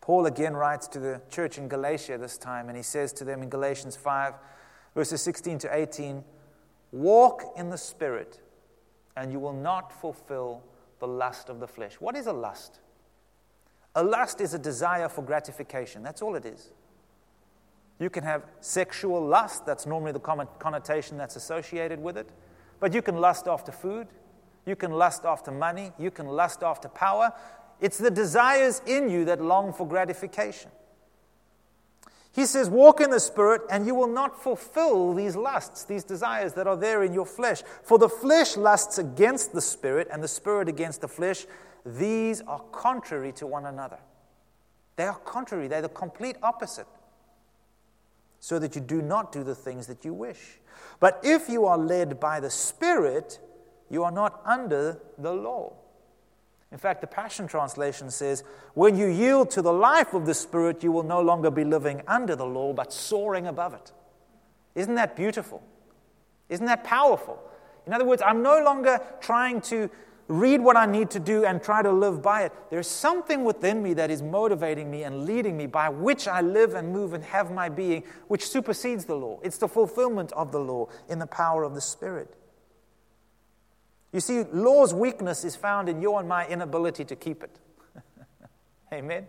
Paul 0.01 0.25
again 0.25 0.55
writes 0.55 0.89
to 0.89 0.99
the 0.99 1.21
church 1.31 1.59
in 1.59 1.69
Galatia 1.69 2.17
this 2.17 2.39
time, 2.39 2.69
and 2.69 2.77
he 2.77 2.83
says 2.83 3.13
to 3.15 3.25
them 3.25 3.43
in 3.43 3.51
Galatians 3.51 3.97
5, 3.97 4.35
verses 4.95 5.21
16 5.21 5.59
to 5.59 5.77
18 5.77 6.25
Walk 6.93 7.43
in 7.57 7.69
the 7.69 7.77
Spirit 7.77 8.41
and 9.17 9.33
you 9.33 9.39
will 9.39 9.53
not 9.53 9.93
fulfill 9.93 10.63
the 10.99 11.07
lust 11.07 11.49
of 11.49 11.61
the 11.61 11.67
flesh. 11.67 11.95
What 11.95 12.17
is 12.17 12.27
a 12.27 12.33
lust? 12.33 12.81
A 13.95 14.03
lust 14.03 14.41
is 14.41 14.55
a 14.55 14.59
desire 14.59 15.09
for 15.09 15.23
gratification. 15.23 16.03
That's 16.03 16.21
all 16.23 16.35
it 16.35 16.45
is. 16.45 16.73
You 17.99 18.11
can 18.11 18.25
have 18.25 18.45
sexual 18.61 19.25
lust, 19.27 19.65
that's 19.65 19.87
normally 19.87 20.13
the 20.13 20.21
connotation 20.21 21.17
that's 21.17 21.37
associated 21.37 22.03
with 22.03 22.19
it. 22.19 22.29
But 22.79 22.93
you 22.93 23.01
can 23.01 23.17
lust 23.17 23.49
after 23.49 23.73
food, 23.73 24.09
you 24.67 24.77
can 24.77 24.91
lust 24.91 25.25
after 25.25 25.51
money, 25.51 25.93
you 25.99 26.11
can 26.11 26.27
lust 26.27 26.63
after 26.63 26.89
power. 26.89 27.33
It's 27.81 27.97
the 27.97 28.11
desires 28.11 28.83
in 28.87 29.09
you 29.09 29.25
that 29.27 29.41
long 29.41 29.73
for 29.73 29.89
gratification. 29.89 30.71
He 32.37 32.45
says, 32.45 32.69
Walk 32.69 33.01
in 33.01 33.09
the 33.09 33.19
Spirit, 33.19 33.63
and 33.71 33.87
you 33.87 33.95
will 33.95 34.13
not 34.13 34.43
fulfill 34.43 35.15
these 35.15 35.35
lusts, 35.35 35.85
these 35.85 36.05
desires 36.05 36.53
that 36.53 36.67
are 36.67 36.77
there 36.77 37.03
in 37.03 37.15
your 37.15 37.25
flesh. 37.25 37.63
For 37.83 37.99
the 37.99 38.11
flesh 38.11 38.59
lusts 38.59 38.99
against 38.99 39.55
the 39.55 39.63
Spirit, 39.63 40.07
and 40.13 40.23
the 40.23 40.29
Spirit 40.29 40.69
against 40.69 41.01
the 41.01 41.09
flesh. 41.09 41.47
These 41.87 42.43
are 42.43 42.61
contrary 42.73 43.33
to 43.33 43.47
one 43.47 43.65
another. 43.65 43.99
They 44.97 45.05
are 45.05 45.19
contrary, 45.21 45.67
they're 45.67 45.81
the 45.81 45.89
complete 45.89 46.37
opposite. 46.43 46.87
So 48.39 48.59
that 48.59 48.75
you 48.75 48.83
do 48.83 49.01
not 49.01 49.33
do 49.33 49.43
the 49.43 49.55
things 49.55 49.87
that 49.87 50.05
you 50.05 50.13
wish. 50.13 50.59
But 51.01 51.21
if 51.23 51.49
you 51.49 51.65
are 51.65 51.79
led 51.79 52.21
by 52.21 52.41
the 52.41 52.51
Spirit, 52.51 53.41
you 53.89 54.05
are 54.05 54.13
not 54.13 54.43
under 54.45 55.01
the 55.17 55.33
law. 55.33 55.73
In 56.73 56.79
fact, 56.79 57.01
the 57.01 57.07
Passion 57.07 57.47
Translation 57.47 58.11
says, 58.11 58.43
When 58.75 58.97
you 58.97 59.07
yield 59.07 59.51
to 59.53 59.63
the 59.63 59.73
life 59.73 60.15
of 60.15 60.27
the 60.27 60.35
Spirit, 60.35 60.83
you 60.83 60.91
will 60.91 61.05
no 61.05 61.21
longer 61.21 61.51
be 61.51 61.65
living 61.65 62.03
under 62.07 62.35
the 62.35 62.47
law, 62.47 62.73
but 62.73 62.93
soaring 62.93 63.47
above 63.47 63.75
it. 63.75 63.93
Isn't 64.75 64.97
that 64.97 65.17
beautiful? 65.17 65.63
Isn't 66.49 66.67
that 66.67 66.85
powerful? 66.85 67.43
In 67.87 67.93
other 67.93 68.05
words, 68.05 68.21
I'm 68.21 68.43
no 68.43 68.63
longer 68.63 69.01
trying 69.21 69.61
to 69.63 69.89
read 70.29 70.61
what 70.61 70.77
I 70.77 70.87
need 70.87 71.11
to 71.11 71.21
do 71.21 71.45
and 71.45 71.63
try 71.63 71.83
to 71.83 71.93
live 71.93 72.21
by 72.21 72.43
it. 72.43 72.53
There's 72.69 72.89
something 72.89 73.45
within 73.45 73.81
me 73.81 73.95
that 73.95 74.11
is 74.11 74.23
motivating 74.23 74.91
me 74.91 75.05
and 75.05 75.25
leading 75.25 75.57
me 75.57 75.67
by 75.67 75.89
which 75.89 76.27
I 76.27 76.41
live 76.41 76.75
and 76.75 76.93
move 76.93 77.13
and 77.13 77.23
have 77.25 77.53
my 77.53 77.69
being, 77.69 78.03
which 78.27 78.49
supersedes 78.49 79.05
the 79.05 79.15
law. 79.15 79.39
It's 79.43 79.59
the 79.59 79.69
fulfillment 79.69 80.33
of 80.33 80.51
the 80.51 80.59
law 80.59 80.89
in 81.09 81.21
the 81.21 81.29
power 81.29 81.63
of 81.63 81.75
the 81.75 81.81
Spirit. 81.81 82.35
You 84.17 84.21
see, 84.21 84.45
law's 84.45 84.95
weakness 84.95 85.45
is 85.45 85.57
found 85.57 85.91
in 85.91 86.01
your 86.01 86.21
and 86.21 86.27
my 86.27 86.47
inability 86.47 87.05
to 87.05 87.15
keep 87.15 87.43
it. 87.43 87.61
Amen? 88.91 89.27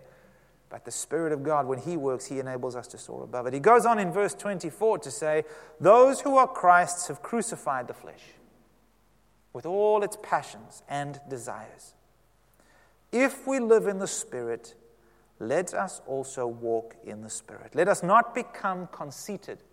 But 0.69 0.85
the 0.85 0.91
Spirit 0.91 1.33
of 1.33 1.43
God, 1.43 1.67
when 1.67 1.79
He 1.79 1.97
works, 1.97 2.27
He 2.27 2.39
enables 2.39 2.73
us 2.73 2.87
to 2.87 2.97
soar 2.97 3.25
above 3.25 3.47
it. 3.47 3.53
He 3.53 3.59
goes 3.59 3.85
on 3.85 3.99
in 3.99 4.13
verse 4.13 4.33
24 4.33 4.99
to 4.99 5.11
say, 5.11 5.43
Those 5.81 6.21
who 6.21 6.37
are 6.37 6.47
Christ's 6.47 7.09
have 7.09 7.21
crucified 7.21 7.89
the 7.89 7.93
flesh 7.93 8.21
with 9.51 9.65
all 9.65 10.03
its 10.03 10.17
passions 10.23 10.83
and 10.87 11.19
desires. 11.27 11.93
If 13.11 13.45
we 13.45 13.59
live 13.59 13.87
in 13.87 13.99
the 13.99 14.07
Spirit, 14.07 14.73
let 15.37 15.73
us 15.73 16.01
also 16.07 16.47
walk 16.47 16.95
in 17.03 17.23
the 17.23 17.29
Spirit. 17.29 17.75
Let 17.75 17.89
us 17.89 18.03
not 18.03 18.33
become 18.33 18.87
conceited, 18.93 19.63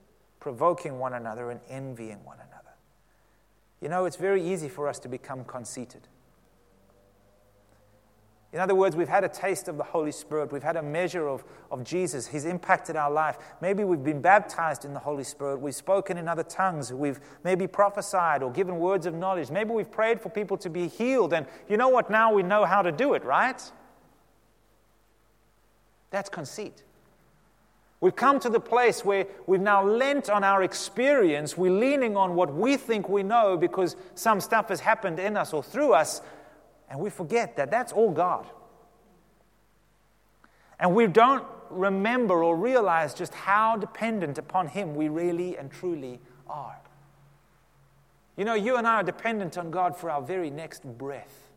provoking 0.40 0.98
one 0.98 1.14
another 1.14 1.52
and 1.52 1.60
envying 1.68 2.24
one 2.24 2.38
another. 2.38 2.53
You 3.84 3.90
know, 3.90 4.06
it's 4.06 4.16
very 4.16 4.42
easy 4.42 4.70
for 4.70 4.88
us 4.88 4.98
to 5.00 5.08
become 5.08 5.44
conceited. 5.44 6.08
In 8.50 8.58
other 8.58 8.74
words, 8.74 8.96
we've 8.96 9.10
had 9.10 9.24
a 9.24 9.28
taste 9.28 9.68
of 9.68 9.76
the 9.76 9.84
Holy 9.84 10.10
Spirit. 10.10 10.50
We've 10.50 10.62
had 10.62 10.76
a 10.76 10.82
measure 10.82 11.28
of, 11.28 11.44
of 11.70 11.84
Jesus. 11.84 12.26
He's 12.26 12.46
impacted 12.46 12.96
our 12.96 13.10
life. 13.10 13.36
Maybe 13.60 13.84
we've 13.84 14.02
been 14.02 14.22
baptized 14.22 14.86
in 14.86 14.94
the 14.94 15.00
Holy 15.00 15.22
Spirit. 15.22 15.60
We've 15.60 15.74
spoken 15.74 16.16
in 16.16 16.28
other 16.28 16.44
tongues. 16.44 16.94
We've 16.94 17.20
maybe 17.44 17.66
prophesied 17.66 18.42
or 18.42 18.50
given 18.50 18.78
words 18.78 19.04
of 19.04 19.12
knowledge. 19.12 19.50
Maybe 19.50 19.72
we've 19.72 19.90
prayed 19.90 20.18
for 20.18 20.30
people 20.30 20.56
to 20.56 20.70
be 20.70 20.88
healed. 20.88 21.34
And 21.34 21.44
you 21.68 21.76
know 21.76 21.90
what? 21.90 22.08
Now 22.08 22.32
we 22.32 22.42
know 22.42 22.64
how 22.64 22.80
to 22.80 22.90
do 22.90 23.12
it, 23.12 23.22
right? 23.22 23.60
That's 26.10 26.30
conceit. 26.30 26.84
We've 28.04 28.14
come 28.14 28.38
to 28.40 28.50
the 28.50 28.60
place 28.60 29.02
where 29.02 29.26
we've 29.46 29.62
now 29.62 29.82
lent 29.82 30.28
on 30.28 30.44
our 30.44 30.62
experience. 30.62 31.56
We're 31.56 31.72
leaning 31.72 32.18
on 32.18 32.34
what 32.34 32.52
we 32.52 32.76
think 32.76 33.08
we 33.08 33.22
know 33.22 33.56
because 33.56 33.96
some 34.14 34.42
stuff 34.42 34.68
has 34.68 34.80
happened 34.80 35.18
in 35.18 35.38
us 35.38 35.54
or 35.54 35.62
through 35.62 35.94
us, 35.94 36.20
and 36.90 37.00
we 37.00 37.08
forget 37.08 37.56
that 37.56 37.70
that's 37.70 37.94
all 37.94 38.10
God. 38.10 38.46
And 40.78 40.94
we 40.94 41.06
don't 41.06 41.46
remember 41.70 42.44
or 42.44 42.58
realize 42.58 43.14
just 43.14 43.32
how 43.32 43.78
dependent 43.78 44.36
upon 44.36 44.68
Him 44.68 44.94
we 44.94 45.08
really 45.08 45.56
and 45.56 45.72
truly 45.72 46.20
are. 46.46 46.76
You 48.36 48.44
know, 48.44 48.52
you 48.52 48.76
and 48.76 48.86
I 48.86 48.96
are 48.96 49.02
dependent 49.02 49.56
on 49.56 49.70
God 49.70 49.96
for 49.96 50.10
our 50.10 50.20
very 50.20 50.50
next 50.50 50.84
breath. 50.84 51.48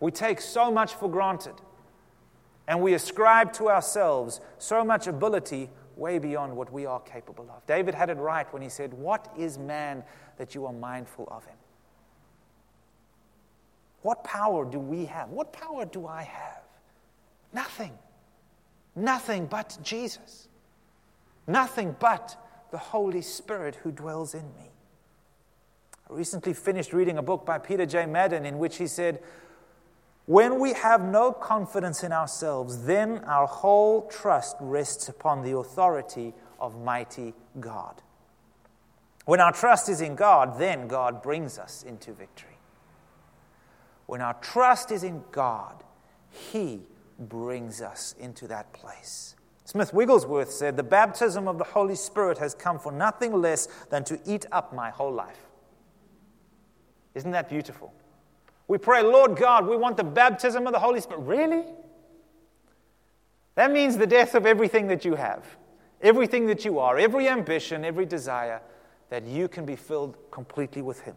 We 0.00 0.10
take 0.10 0.42
so 0.42 0.70
much 0.70 0.92
for 0.92 1.10
granted, 1.10 1.54
and 2.70 2.80
we 2.80 2.94
ascribe 2.94 3.52
to 3.52 3.68
ourselves 3.68 4.40
so 4.58 4.84
much 4.84 5.08
ability 5.08 5.68
way 5.96 6.20
beyond 6.20 6.56
what 6.56 6.72
we 6.72 6.86
are 6.86 7.00
capable 7.00 7.50
of. 7.50 7.66
David 7.66 7.96
had 7.96 8.10
it 8.10 8.16
right 8.16 8.50
when 8.52 8.62
he 8.62 8.68
said, 8.68 8.94
What 8.94 9.28
is 9.36 9.58
man 9.58 10.04
that 10.38 10.54
you 10.54 10.64
are 10.66 10.72
mindful 10.72 11.26
of 11.32 11.44
him? 11.44 11.56
What 14.02 14.22
power 14.22 14.64
do 14.64 14.78
we 14.78 15.06
have? 15.06 15.30
What 15.30 15.52
power 15.52 15.84
do 15.84 16.06
I 16.06 16.22
have? 16.22 16.62
Nothing. 17.52 17.98
Nothing 18.94 19.46
but 19.46 19.76
Jesus. 19.82 20.46
Nothing 21.48 21.96
but 21.98 22.36
the 22.70 22.78
Holy 22.78 23.20
Spirit 23.20 23.74
who 23.82 23.90
dwells 23.90 24.32
in 24.32 24.44
me. 24.54 24.70
I 26.08 26.14
recently 26.14 26.54
finished 26.54 26.92
reading 26.92 27.18
a 27.18 27.22
book 27.22 27.44
by 27.44 27.58
Peter 27.58 27.84
J. 27.84 28.06
Madden 28.06 28.46
in 28.46 28.60
which 28.60 28.76
he 28.76 28.86
said, 28.86 29.20
When 30.26 30.60
we 30.60 30.74
have 30.74 31.02
no 31.02 31.32
confidence 31.32 32.04
in 32.04 32.12
ourselves, 32.12 32.84
then 32.84 33.18
our 33.24 33.46
whole 33.46 34.02
trust 34.08 34.56
rests 34.60 35.08
upon 35.08 35.42
the 35.42 35.56
authority 35.56 36.34
of 36.58 36.80
mighty 36.80 37.34
God. 37.58 38.00
When 39.24 39.40
our 39.40 39.52
trust 39.52 39.88
is 39.88 40.00
in 40.00 40.14
God, 40.14 40.58
then 40.58 40.88
God 40.88 41.22
brings 41.22 41.58
us 41.58 41.82
into 41.82 42.12
victory. 42.12 42.58
When 44.06 44.20
our 44.20 44.34
trust 44.34 44.90
is 44.90 45.04
in 45.04 45.22
God, 45.30 45.84
He 46.30 46.80
brings 47.18 47.80
us 47.80 48.14
into 48.18 48.48
that 48.48 48.72
place. 48.72 49.36
Smith 49.64 49.94
Wigglesworth 49.94 50.50
said, 50.50 50.76
The 50.76 50.82
baptism 50.82 51.46
of 51.46 51.58
the 51.58 51.64
Holy 51.64 51.94
Spirit 51.94 52.38
has 52.38 52.54
come 52.54 52.78
for 52.78 52.90
nothing 52.90 53.32
less 53.32 53.66
than 53.88 54.02
to 54.04 54.18
eat 54.26 54.46
up 54.50 54.74
my 54.74 54.90
whole 54.90 55.12
life. 55.12 55.46
Isn't 57.14 57.30
that 57.30 57.48
beautiful? 57.48 57.92
We 58.70 58.78
pray, 58.78 59.02
Lord 59.02 59.34
God, 59.34 59.66
we 59.66 59.76
want 59.76 59.96
the 59.96 60.04
baptism 60.04 60.64
of 60.64 60.72
the 60.72 60.78
Holy 60.78 61.00
Spirit. 61.00 61.22
Really? 61.22 61.64
That 63.56 63.72
means 63.72 63.96
the 63.96 64.06
death 64.06 64.36
of 64.36 64.46
everything 64.46 64.86
that 64.86 65.04
you 65.04 65.16
have, 65.16 65.44
everything 66.00 66.46
that 66.46 66.64
you 66.64 66.78
are, 66.78 66.96
every 66.96 67.28
ambition, 67.28 67.84
every 67.84 68.06
desire, 68.06 68.62
that 69.08 69.24
you 69.24 69.48
can 69.48 69.66
be 69.66 69.74
filled 69.74 70.16
completely 70.30 70.82
with 70.82 71.00
Him. 71.00 71.16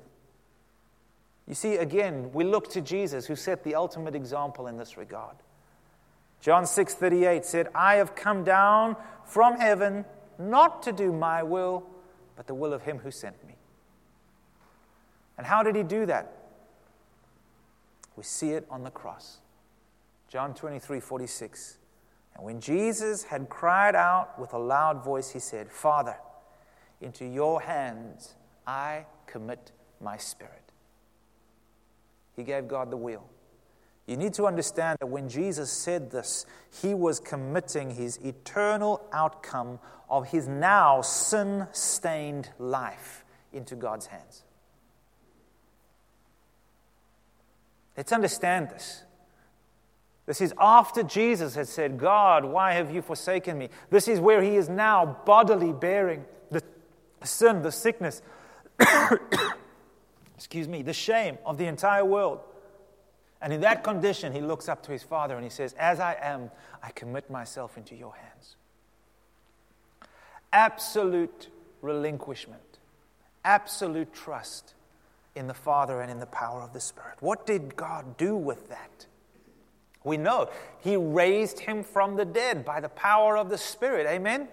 You 1.48 1.54
see, 1.54 1.76
again, 1.76 2.32
we 2.34 2.44
look 2.44 2.72
to 2.72 2.82
Jesus 2.82 3.28
who 3.28 3.36
set 3.36 3.64
the 3.64 3.76
ultimate 3.76 4.16
example 4.16 4.66
in 4.66 4.78
this 4.78 4.98
regard. 4.98 5.36
John 6.42 6.66
6:38 6.66 7.46
said, 7.46 7.70
"I 7.76 7.98
have 7.98 8.16
come 8.16 8.44
down 8.44 8.98
from 9.26 9.58
heaven 9.58 10.06
not 10.40 10.82
to 10.82 10.92
do 10.92 11.12
my 11.12 11.44
will, 11.44 11.86
but 12.36 12.48
the 12.48 12.56
will 12.56 12.74
of 12.74 12.82
him 12.82 12.98
who 12.98 13.12
sent 13.12 13.46
me." 13.46 13.58
And 15.38 15.46
how 15.46 15.62
did 15.62 15.76
he 15.76 15.84
do 15.84 16.08
that? 16.08 16.43
We 18.16 18.24
see 18.24 18.52
it 18.52 18.68
on 18.70 18.84
the 18.84 18.92
cross. 18.92 19.40
John 20.28 20.54
23:46. 20.54 21.78
And 22.36 22.44
when 22.44 22.60
Jesus 22.60 23.26
had 23.26 23.50
cried 23.50 23.96
out 23.96 24.40
with 24.40 24.54
a 24.54 24.58
loud 24.58 25.04
voice, 25.04 25.32
he 25.32 25.40
said, 25.40 25.72
"Father, 25.72 26.18
into 27.00 27.26
your 27.26 27.62
hands 27.62 28.36
I 28.66 29.06
commit 29.28 29.72
my 30.00 30.18
spirit." 30.18 30.72
He 32.36 32.44
gave 32.44 32.68
God 32.68 32.90
the 32.90 32.98
wheel. 32.98 33.30
You 34.06 34.18
need 34.18 34.34
to 34.34 34.48
understand 34.48 34.98
that 35.00 35.08
when 35.08 35.30
Jesus 35.30 35.72
said 35.72 36.12
this, 36.12 36.46
he 36.70 36.94
was 36.94 37.20
committing 37.20 37.92
his 37.92 38.18
eternal 38.18 39.08
outcome 39.14 39.80
of 40.10 40.28
his 40.28 40.48
now 40.48 41.02
sin 41.02 41.68
stained 41.72 42.52
life 42.58 43.24
into 43.54 43.76
God's 43.76 44.08
hands. 44.08 44.43
Let's 47.96 48.12
understand 48.12 48.70
this. 48.70 49.04
This 50.26 50.40
is 50.40 50.54
after 50.58 51.04
Jesus 51.04 51.56
had 51.56 51.68
said, 51.68 51.98
God, 51.98 52.46
why 52.46 52.74
have 52.74 52.94
you 52.94 53.02
forsaken 53.02 53.58
me? 53.58 53.70
This 53.90 54.08
is 54.08 54.20
where 54.20 54.42
he 54.42 54.56
is 54.56 54.70
now 54.70 55.18
bodily 55.26 55.74
bearing 55.74 56.24
the 56.50 56.64
sin, 57.24 57.62
the 57.62 57.72
sickness, 57.72 58.22
excuse 60.36 60.68
me, 60.68 60.82
the 60.82 60.94
shame 60.94 61.38
of 61.46 61.58
the 61.58 61.66
entire 61.66 62.06
world. 62.06 62.40
And 63.42 63.52
in 63.52 63.62
that 63.62 63.84
condition, 63.84 64.32
he 64.32 64.40
looks 64.40 64.70
up 64.70 64.84
to 64.84 64.94
his 64.94 65.04
father 65.04 65.36
and 65.36 65.44
he 65.44 65.50
says, 65.50 65.74
As 65.74 66.00
I 66.00 66.16
am, 66.22 66.50
I 66.82 66.92
commit 66.92 67.30
myself 67.30 67.78
into 67.78 67.94
your 67.94 68.16
hands. 68.16 68.56
Absolute 70.54 71.50
relinquishment, 71.82 72.80
absolute 73.44 74.14
trust 74.14 74.74
in 75.36 75.48
the 75.48 75.54
Father 75.54 76.02
and 76.02 76.12
in 76.12 76.20
the 76.20 76.26
power 76.28 76.62
of 76.62 76.74
the 76.74 76.80
Spirit. 76.80 77.18
What 77.20 77.46
did 77.46 77.76
God 77.76 78.18
do 78.18 78.36
with 78.36 78.70
that? 78.70 79.06
We 80.04 80.18
know 80.18 80.50
He 80.80 80.96
raised 80.96 81.60
him 81.60 81.84
from 81.84 82.16
the 82.16 82.26
dead 82.26 82.66
by 82.66 82.80
the 82.80 82.90
power 82.90 83.38
of 83.38 83.50
the 83.50 83.58
Spirit. 83.58 84.06
Amen? 84.08 84.48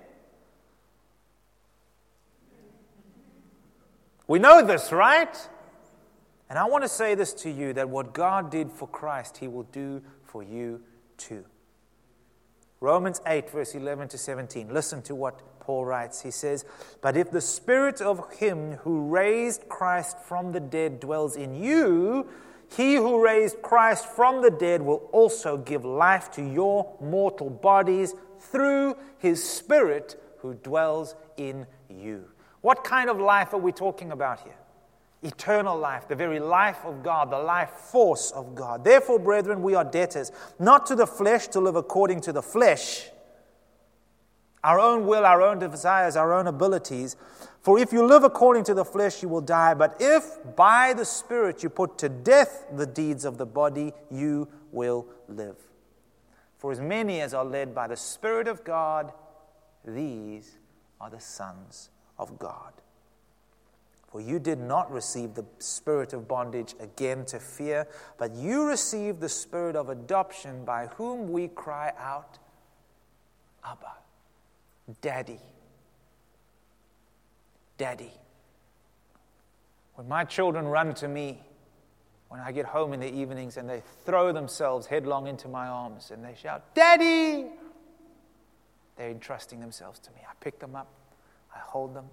We 4.27 4.39
know 4.39 4.65
this, 4.65 4.93
right? 4.93 5.37
And 6.49 6.59
I 6.59 6.65
want 6.65 6.85
to 6.85 6.89
say 6.89 7.17
this 7.17 7.33
to 7.35 7.51
you 7.51 7.73
that 7.73 7.89
what 7.89 8.13
God 8.13 8.51
did 8.51 8.71
for 8.71 8.87
Christ, 8.87 9.39
He 9.39 9.49
will 9.49 9.65
do 9.65 10.03
for 10.25 10.43
you 10.43 10.83
too. 11.17 11.45
Romans 12.81 13.21
8, 13.27 13.51
verse 13.51 13.75
11 13.75 14.09
to 14.09 14.19
17. 14.19 14.73
Listen 14.73 15.03
to 15.03 15.15
what 15.15 15.61
Paul 15.61 15.85
writes. 15.85 16.23
He 16.23 16.31
says, 16.31 16.65
But 17.03 17.17
if 17.17 17.31
the 17.31 17.41
spirit 17.41 18.01
of 18.01 18.33
Him 18.35 18.73
who 18.79 19.09
raised 19.09 19.69
Christ 19.69 20.19
from 20.19 20.53
the 20.53 20.61
dead 20.61 20.99
dwells 20.99 21.37
in 21.37 21.55
you, 21.55 22.27
he 22.77 22.95
who 22.95 23.23
raised 23.23 23.63
Christ 23.63 24.07
from 24.07 24.43
the 24.43 24.51
dead 24.51 24.81
will 24.81 25.09
also 25.13 25.57
give 25.57 25.85
life 25.85 26.31
to 26.33 26.43
your 26.43 26.97
mortal 27.01 27.51
bodies 27.51 28.15
through 28.39 28.97
his 29.19 29.43
Spirit 29.43 30.23
who 30.39 30.55
dwells 30.55 31.17
in 31.37 31.67
you. 31.89 32.25
What 32.61 32.85
kind 32.85 33.11
of 33.11 33.19
life 33.19 33.53
are 33.55 33.59
we 33.59 33.73
talking 33.73 34.13
about 34.13 34.41
here? 34.41 34.60
Eternal 35.23 35.79
life, 35.79 36.09
the 36.09 36.17
very 36.17 36.41
life 36.41 36.85
of 36.85 37.03
God, 37.03 37.31
the 37.31 37.39
life 37.39 37.71
force 37.71 38.31
of 38.31 38.55
God. 38.55 38.85
Therefore, 38.85 39.19
brethren, 39.19 39.63
we 39.63 39.75
are 39.75 39.85
debtors, 39.85 40.33
not 40.59 40.87
to 40.87 40.95
the 40.95 41.07
flesh 41.07 41.49
to 41.49 41.61
live 41.61 41.77
according 41.77 42.23
to 42.23 42.33
the 42.33 42.43
flesh, 42.43 43.11
our 44.63 44.79
own 44.79 45.07
will, 45.07 45.25
our 45.25 45.43
own 45.43 45.59
desires, 45.59 46.17
our 46.17 46.33
own 46.35 46.47
abilities. 46.47 47.17
For 47.63 47.79
if 47.79 47.93
you 47.93 48.07
live 48.07 48.25
according 48.25 48.65
to 48.65 48.75
the 48.75 48.85
flesh, 48.85 49.23
you 49.23 49.29
will 49.29 49.41
die. 49.41 49.75
But 49.75 49.97
if 50.01 50.39
by 50.57 50.93
the 50.93 51.05
Spirit 51.05 51.63
you 51.63 51.71
put 51.71 51.99
to 51.99 52.09
death 52.09 52.67
the 52.73 52.87
deeds 52.87 53.25
of 53.25 53.39
the 53.39 53.47
body, 53.47 53.93
you 54.11 54.49
will 54.71 55.07
live. 55.29 55.57
For 56.59 56.73
as 56.73 56.81
many 56.81 57.23
as 57.23 57.33
are 57.33 57.45
led 57.45 57.75
by 57.75 57.87
the 57.87 57.97
Spirit 57.97 58.49
of 58.49 58.65
God, 58.65 59.13
these 59.85 60.59
are 61.01 61.09
the 61.09 61.21
sons 61.21 61.89
of 62.19 62.39
God. 62.39 62.73
For 64.11 64.21
you 64.21 64.41
did 64.41 64.59
not 64.59 64.91
receive 64.91 65.35
the 65.35 65.45
spirit 65.59 66.13
of 66.13 66.27
bondage 66.27 66.75
again 66.81 67.25
to 67.27 67.39
fear, 67.39 67.87
but 68.19 68.35
you 68.35 68.67
received 68.67 69.21
the 69.21 69.29
spirit 69.29 69.77
of 69.77 69.89
adoption 69.89 70.65
by 70.65 70.87
whom 70.87 71.31
we 71.31 71.47
cry 71.47 71.93
out, 71.97 72.39
Abba, 73.65 73.93
Daddy. 75.01 75.39
Daddy. 77.79 78.13
When 79.95 80.09
my 80.09 80.25
children 80.25 80.67
run 80.67 80.93
to 80.95 81.07
me, 81.07 81.43
when 82.29 82.41
I 82.41 82.51
get 82.51 82.67
home 82.67 82.93
in 82.93 83.01
the 83.01 83.13
evenings 83.13 83.57
and 83.57 83.69
they 83.69 83.83
throw 84.05 84.33
themselves 84.33 84.87
headlong 84.87 85.29
into 85.29 85.47
my 85.47 85.69
arms 85.69 86.11
and 86.11 86.25
they 86.25 86.35
shout, 86.35 86.75
Daddy! 86.75 87.47
They're 88.97 89.11
entrusting 89.11 89.61
themselves 89.61 90.01
to 90.01 90.11
me. 90.11 90.19
I 90.29 90.33
pick 90.41 90.59
them 90.59 90.75
up, 90.75 90.89
I 91.55 91.59
hold 91.61 91.95
them, 91.95 92.07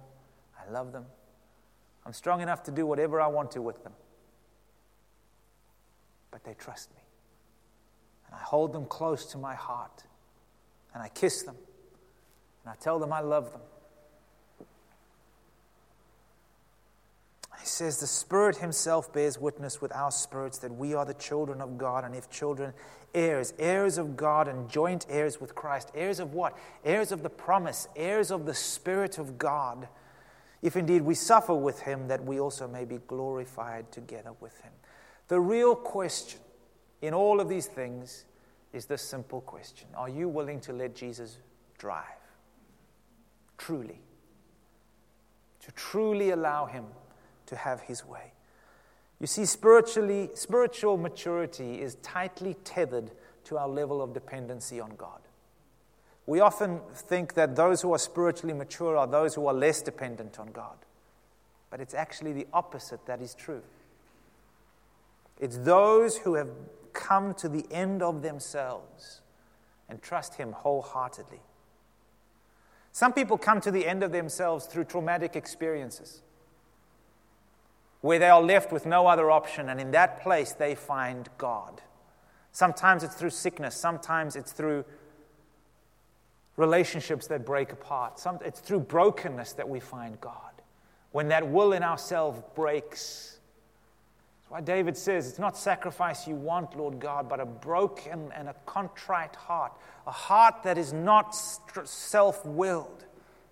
I 0.58 0.70
love 0.70 0.92
them. 0.92 1.04
I'm 2.08 2.14
strong 2.14 2.40
enough 2.40 2.62
to 2.62 2.70
do 2.70 2.86
whatever 2.86 3.20
I 3.20 3.26
want 3.26 3.50
to 3.50 3.60
with 3.60 3.84
them. 3.84 3.92
But 6.30 6.42
they 6.42 6.54
trust 6.54 6.90
me. 6.94 7.02
And 8.26 8.34
I 8.34 8.38
hold 8.38 8.72
them 8.72 8.86
close 8.86 9.26
to 9.32 9.38
my 9.38 9.54
heart. 9.54 10.04
And 10.94 11.02
I 11.02 11.10
kiss 11.10 11.42
them. 11.42 11.56
And 12.64 12.72
I 12.72 12.76
tell 12.82 12.98
them 12.98 13.12
I 13.12 13.20
love 13.20 13.52
them. 13.52 13.60
He 17.60 17.66
says, 17.66 18.00
The 18.00 18.06
Spirit 18.06 18.56
Himself 18.56 19.12
bears 19.12 19.38
witness 19.38 19.82
with 19.82 19.94
our 19.94 20.10
spirits 20.10 20.56
that 20.60 20.74
we 20.74 20.94
are 20.94 21.04
the 21.04 21.12
children 21.12 21.60
of 21.60 21.76
God, 21.76 22.04
and 22.04 22.14
if 22.14 22.30
children, 22.30 22.72
heirs, 23.14 23.52
heirs 23.58 23.98
of 23.98 24.16
God, 24.16 24.48
and 24.48 24.70
joint 24.70 25.04
heirs 25.10 25.42
with 25.42 25.54
Christ. 25.54 25.90
Heirs 25.94 26.20
of 26.20 26.32
what? 26.32 26.56
Heirs 26.86 27.12
of 27.12 27.22
the 27.22 27.28
promise, 27.28 27.86
heirs 27.94 28.30
of 28.30 28.46
the 28.46 28.54
Spirit 28.54 29.18
of 29.18 29.36
God. 29.36 29.88
If 30.60 30.76
indeed 30.76 31.02
we 31.02 31.14
suffer 31.14 31.54
with 31.54 31.80
Him, 31.80 32.08
that 32.08 32.24
we 32.24 32.40
also 32.40 32.66
may 32.66 32.84
be 32.84 32.98
glorified 33.06 33.92
together 33.92 34.32
with 34.40 34.56
Him. 34.60 34.72
The 35.28 35.40
real 35.40 35.74
question 35.74 36.40
in 37.00 37.14
all 37.14 37.40
of 37.40 37.48
these 37.48 37.66
things 37.66 38.24
is 38.72 38.86
this 38.86 39.02
simple 39.02 39.40
question 39.42 39.88
Are 39.94 40.08
you 40.08 40.28
willing 40.28 40.60
to 40.62 40.72
let 40.72 40.94
Jesus 40.94 41.38
drive? 41.78 42.04
Truly. 43.56 44.00
To 45.60 45.72
truly 45.72 46.30
allow 46.30 46.66
Him 46.66 46.86
to 47.48 47.56
have 47.56 47.80
his 47.80 48.04
way. 48.06 48.32
You 49.20 49.26
see, 49.26 49.46
spiritually, 49.46 50.30
spiritual 50.34 50.96
maturity 50.96 51.80
is 51.80 51.96
tightly 51.96 52.54
tethered 52.62 53.10
to 53.44 53.58
our 53.58 53.68
level 53.68 54.00
of 54.00 54.14
dependency 54.14 54.80
on 54.80 54.94
God. 54.96 55.20
We 56.28 56.40
often 56.40 56.82
think 56.94 57.32
that 57.34 57.56
those 57.56 57.80
who 57.80 57.94
are 57.94 57.98
spiritually 57.98 58.52
mature 58.52 58.98
are 58.98 59.06
those 59.06 59.34
who 59.34 59.46
are 59.46 59.54
less 59.54 59.80
dependent 59.80 60.38
on 60.38 60.48
God. 60.48 60.76
But 61.70 61.80
it's 61.80 61.94
actually 61.94 62.34
the 62.34 62.46
opposite 62.52 63.06
that 63.06 63.22
is 63.22 63.34
true. 63.34 63.62
It's 65.40 65.56
those 65.56 66.18
who 66.18 66.34
have 66.34 66.50
come 66.92 67.32
to 67.36 67.48
the 67.48 67.64
end 67.70 68.02
of 68.02 68.20
themselves 68.20 69.22
and 69.88 70.02
trust 70.02 70.34
Him 70.34 70.52
wholeheartedly. 70.52 71.40
Some 72.92 73.14
people 73.14 73.38
come 73.38 73.62
to 73.62 73.70
the 73.70 73.86
end 73.86 74.02
of 74.02 74.12
themselves 74.12 74.66
through 74.66 74.84
traumatic 74.84 75.34
experiences 75.34 76.20
where 78.02 78.18
they 78.18 78.28
are 78.28 78.42
left 78.42 78.70
with 78.70 78.84
no 78.84 79.06
other 79.06 79.30
option, 79.30 79.70
and 79.70 79.80
in 79.80 79.92
that 79.92 80.20
place 80.20 80.52
they 80.52 80.74
find 80.74 81.30
God. 81.38 81.80
Sometimes 82.52 83.02
it's 83.02 83.14
through 83.14 83.30
sickness, 83.30 83.74
sometimes 83.74 84.36
it's 84.36 84.52
through 84.52 84.84
relationships 86.58 87.28
that 87.28 87.46
break 87.46 87.72
apart, 87.72 88.18
Some, 88.18 88.38
it's 88.44 88.60
through 88.60 88.80
brokenness 88.80 89.54
that 89.54 89.68
we 89.68 89.80
find 89.80 90.20
God. 90.20 90.34
When 91.12 91.28
that 91.28 91.48
will 91.48 91.72
in 91.72 91.82
ourselves 91.82 92.42
breaks. 92.54 93.38
That's 94.40 94.50
why 94.50 94.60
David 94.60 94.96
says, 94.96 95.28
It's 95.28 95.38
not 95.38 95.56
sacrifice 95.56 96.26
you 96.26 96.34
want, 96.34 96.76
Lord 96.76 96.98
God, 96.98 97.28
but 97.28 97.40
a 97.40 97.46
broken 97.46 98.30
and 98.34 98.48
a 98.48 98.54
contrite 98.66 99.34
heart, 99.36 99.72
a 100.06 100.10
heart 100.10 100.62
that 100.64 100.76
is 100.76 100.92
not 100.92 101.34
self 101.34 102.44
willed. 102.44 103.06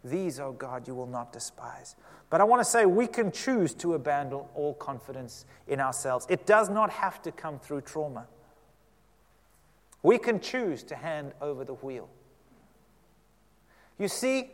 These, 0.05 0.39
O 0.39 0.49
oh 0.49 0.53
God, 0.53 0.87
you 0.87 0.95
will 0.95 1.07
not 1.07 1.33
despise. 1.33 1.97
But 2.29 2.41
I 2.41 2.45
want 2.45 2.61
to 2.61 2.65
say 2.65 2.87
we 2.87 3.07
can 3.07 3.31
choose 3.31 3.73
to 3.75 3.95
abandon 3.95 4.43
all 4.55 4.75
confidence 4.75 5.47
in 5.69 5.81
ourselves. 5.81 6.27
It 6.29 6.45
does 6.45 6.69
not 6.69 6.91
have 6.91 7.23
to 7.23 7.33
come 7.33 7.59
through 7.59 7.83
trauma. 7.83 8.27
We 10.03 10.19
can 10.19 10.41
choose 10.41 10.83
to 10.85 10.97
hand 10.97 11.33
over 11.41 11.65
the 11.65 11.75
wheel. 11.75 12.09
You 13.99 14.09
see, 14.09 14.51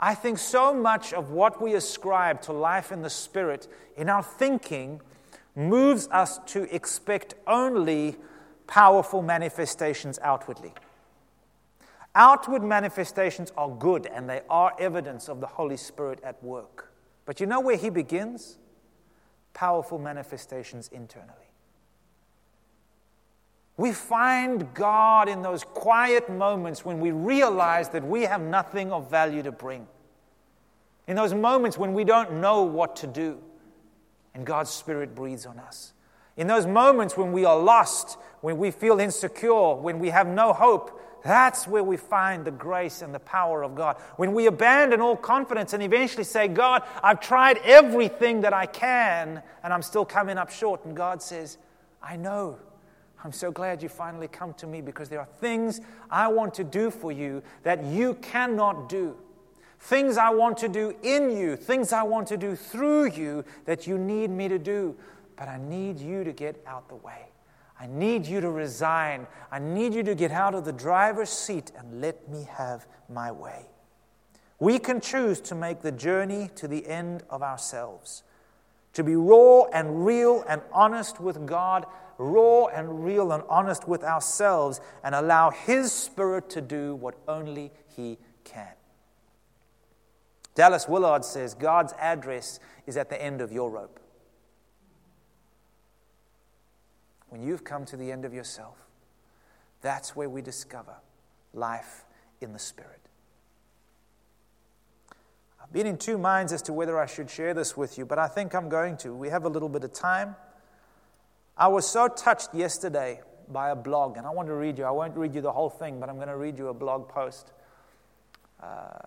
I 0.00 0.14
think 0.14 0.38
so 0.38 0.72
much 0.72 1.12
of 1.12 1.30
what 1.30 1.60
we 1.60 1.74
ascribe 1.74 2.40
to 2.42 2.52
life 2.52 2.92
in 2.92 3.02
the 3.02 3.10
Spirit 3.10 3.68
in 3.96 4.08
our 4.08 4.22
thinking 4.22 5.00
moves 5.56 6.08
us 6.12 6.38
to 6.46 6.72
expect 6.74 7.34
only 7.46 8.16
powerful 8.66 9.22
manifestations 9.22 10.18
outwardly. 10.22 10.72
Outward 12.14 12.62
manifestations 12.62 13.52
are 13.56 13.68
good 13.68 14.06
and 14.06 14.28
they 14.28 14.42
are 14.48 14.72
evidence 14.78 15.28
of 15.28 15.40
the 15.40 15.46
Holy 15.46 15.76
Spirit 15.76 16.20
at 16.22 16.42
work. 16.42 16.92
But 17.24 17.40
you 17.40 17.46
know 17.46 17.60
where 17.60 17.76
he 17.76 17.90
begins? 17.90 18.58
Powerful 19.52 19.98
manifestations 19.98 20.88
internally. 20.88 21.47
We 23.78 23.92
find 23.92 24.74
God 24.74 25.28
in 25.28 25.40
those 25.40 25.62
quiet 25.62 26.28
moments 26.28 26.84
when 26.84 26.98
we 26.98 27.12
realize 27.12 27.88
that 27.90 28.04
we 28.04 28.22
have 28.22 28.40
nothing 28.40 28.90
of 28.90 29.08
value 29.08 29.42
to 29.44 29.52
bring. 29.52 29.86
In 31.06 31.14
those 31.14 31.32
moments 31.32 31.78
when 31.78 31.94
we 31.94 32.02
don't 32.02 32.40
know 32.40 32.62
what 32.62 32.96
to 32.96 33.06
do, 33.06 33.38
and 34.34 34.44
God's 34.44 34.70
Spirit 34.70 35.14
breathes 35.14 35.46
on 35.46 35.60
us. 35.60 35.92
In 36.36 36.48
those 36.48 36.66
moments 36.66 37.16
when 37.16 37.32
we 37.32 37.44
are 37.44 37.58
lost, 37.58 38.18
when 38.40 38.58
we 38.58 38.72
feel 38.72 38.98
insecure, 38.98 39.74
when 39.76 40.00
we 40.00 40.10
have 40.10 40.26
no 40.26 40.52
hope, 40.52 41.00
that's 41.22 41.68
where 41.68 41.84
we 41.84 41.96
find 41.96 42.44
the 42.44 42.50
grace 42.50 43.00
and 43.00 43.14
the 43.14 43.20
power 43.20 43.62
of 43.62 43.76
God. 43.76 43.96
When 44.16 44.32
we 44.32 44.46
abandon 44.46 45.00
all 45.00 45.16
confidence 45.16 45.72
and 45.72 45.84
eventually 45.84 46.24
say, 46.24 46.48
God, 46.48 46.82
I've 47.00 47.20
tried 47.20 47.58
everything 47.58 48.40
that 48.40 48.52
I 48.52 48.66
can 48.66 49.40
and 49.62 49.72
I'm 49.72 49.82
still 49.82 50.04
coming 50.04 50.36
up 50.36 50.50
short. 50.50 50.84
And 50.84 50.96
God 50.96 51.22
says, 51.22 51.58
I 52.02 52.16
know. 52.16 52.58
I'm 53.24 53.32
so 53.32 53.50
glad 53.50 53.82
you 53.82 53.88
finally 53.88 54.28
come 54.28 54.54
to 54.54 54.66
me 54.66 54.80
because 54.80 55.08
there 55.08 55.20
are 55.20 55.28
things 55.40 55.80
I 56.10 56.28
want 56.28 56.54
to 56.54 56.64
do 56.64 56.90
for 56.90 57.10
you 57.10 57.42
that 57.64 57.84
you 57.84 58.14
cannot 58.14 58.88
do. 58.88 59.16
Things 59.80 60.16
I 60.16 60.30
want 60.30 60.58
to 60.58 60.68
do 60.68 60.94
in 61.02 61.36
you, 61.36 61.56
things 61.56 61.92
I 61.92 62.02
want 62.02 62.28
to 62.28 62.36
do 62.36 62.56
through 62.56 63.10
you 63.10 63.44
that 63.64 63.86
you 63.86 63.98
need 63.98 64.30
me 64.30 64.48
to 64.48 64.58
do. 64.58 64.96
But 65.36 65.48
I 65.48 65.58
need 65.58 65.98
you 65.98 66.24
to 66.24 66.32
get 66.32 66.62
out 66.66 66.88
the 66.88 66.96
way. 66.96 67.28
I 67.80 67.86
need 67.86 68.26
you 68.26 68.40
to 68.40 68.50
resign. 68.50 69.26
I 69.52 69.60
need 69.60 69.94
you 69.94 70.02
to 70.02 70.14
get 70.14 70.32
out 70.32 70.54
of 70.54 70.64
the 70.64 70.72
driver's 70.72 71.30
seat 71.30 71.70
and 71.78 72.00
let 72.00 72.28
me 72.28 72.48
have 72.50 72.86
my 73.08 73.30
way. 73.30 73.66
We 74.58 74.80
can 74.80 75.00
choose 75.00 75.40
to 75.42 75.54
make 75.54 75.82
the 75.82 75.92
journey 75.92 76.50
to 76.56 76.66
the 76.66 76.84
end 76.86 77.22
of 77.30 77.42
ourselves, 77.42 78.24
to 78.94 79.04
be 79.04 79.14
raw 79.14 79.64
and 79.72 80.04
real 80.04 80.44
and 80.48 80.60
honest 80.72 81.20
with 81.20 81.46
God, 81.46 81.86
raw 82.18 82.66
and 82.66 83.04
real 83.04 83.32
and 83.32 83.42
honest 83.48 83.88
with 83.88 84.04
ourselves, 84.04 84.80
and 85.02 85.14
allow 85.14 85.50
His 85.50 85.92
Spirit 85.92 86.50
to 86.50 86.60
do 86.60 86.94
what 86.96 87.14
only 87.26 87.70
He 87.96 88.18
can. 88.44 88.74
Dallas 90.54 90.88
Willard 90.88 91.24
says 91.24 91.54
God's 91.54 91.94
address 91.98 92.60
is 92.86 92.96
at 92.96 93.08
the 93.08 93.22
end 93.22 93.40
of 93.40 93.52
your 93.52 93.70
rope. 93.70 94.00
when 97.28 97.42
you've 97.42 97.64
come 97.64 97.84
to 97.86 97.96
the 97.96 98.10
end 98.10 98.24
of 98.24 98.32
yourself, 98.32 98.76
that's 99.80 100.16
where 100.16 100.28
we 100.28 100.42
discover 100.42 100.96
life 101.52 102.04
in 102.40 102.52
the 102.52 102.58
Spirit. 102.58 103.00
I've 105.62 105.72
been 105.72 105.86
in 105.86 105.98
two 105.98 106.18
minds 106.18 106.52
as 106.52 106.62
to 106.62 106.72
whether 106.72 106.98
I 106.98 107.06
should 107.06 107.28
share 107.28 107.52
this 107.52 107.76
with 107.76 107.98
you, 107.98 108.06
but 108.06 108.18
I 108.18 108.28
think 108.28 108.54
I'm 108.54 108.68
going 108.68 108.96
to. 108.98 109.14
We 109.14 109.28
have 109.28 109.44
a 109.44 109.48
little 109.48 109.68
bit 109.68 109.84
of 109.84 109.92
time. 109.92 110.36
I 111.58 111.66
was 111.66 111.88
so 111.88 112.06
touched 112.06 112.54
yesterday 112.54 113.20
by 113.48 113.70
a 113.70 113.76
blog, 113.76 114.16
and 114.16 114.24
I 114.24 114.30
want 114.30 114.46
to 114.46 114.54
read 114.54 114.78
you. 114.78 114.84
I 114.84 114.92
won't 114.92 115.16
read 115.16 115.34
you 115.34 115.40
the 115.40 115.50
whole 115.50 115.70
thing, 115.70 115.98
but 115.98 116.08
I'm 116.08 116.14
going 116.14 116.28
to 116.28 116.36
read 116.36 116.56
you 116.56 116.68
a 116.68 116.74
blog 116.74 117.08
post. 117.08 117.50
Uh, 118.62 118.98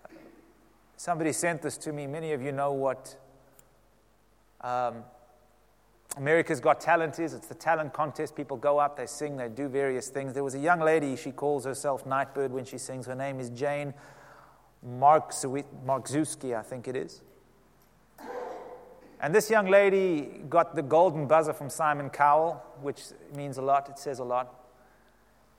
somebody 0.98 1.32
sent 1.32 1.62
this 1.62 1.78
to 1.78 1.92
me. 1.92 2.06
Many 2.06 2.32
of 2.32 2.42
you 2.42 2.52
know 2.52 2.72
what 2.72 3.16
um, 4.60 5.02
America's 6.18 6.60
Got 6.60 6.80
Talent 6.80 7.18
is. 7.18 7.32
It's 7.32 7.46
the 7.46 7.54
talent 7.54 7.94
contest. 7.94 8.36
People 8.36 8.58
go 8.58 8.78
up, 8.78 8.98
they 8.98 9.06
sing, 9.06 9.38
they 9.38 9.48
do 9.48 9.68
various 9.68 10.08
things. 10.08 10.34
There 10.34 10.44
was 10.44 10.54
a 10.54 10.58
young 10.58 10.80
lady, 10.80 11.16
she 11.16 11.32
calls 11.32 11.64
herself 11.64 12.04
Nightbird 12.04 12.52
when 12.52 12.66
she 12.66 12.76
sings. 12.76 13.06
Her 13.06 13.14
name 13.14 13.40
is 13.40 13.48
Jane 13.48 13.94
Marczewski, 14.86 16.54
I 16.54 16.62
think 16.62 16.86
it 16.86 16.96
is. 16.96 17.22
And 19.22 19.32
this 19.32 19.48
young 19.48 19.70
lady 19.70 20.42
got 20.48 20.74
the 20.74 20.82
golden 20.82 21.28
buzzer 21.28 21.52
from 21.52 21.70
Simon 21.70 22.10
Cowell, 22.10 22.60
which 22.80 23.02
means 23.36 23.56
a 23.56 23.62
lot, 23.62 23.88
it 23.88 23.96
says 23.96 24.18
a 24.18 24.24
lot. 24.24 24.52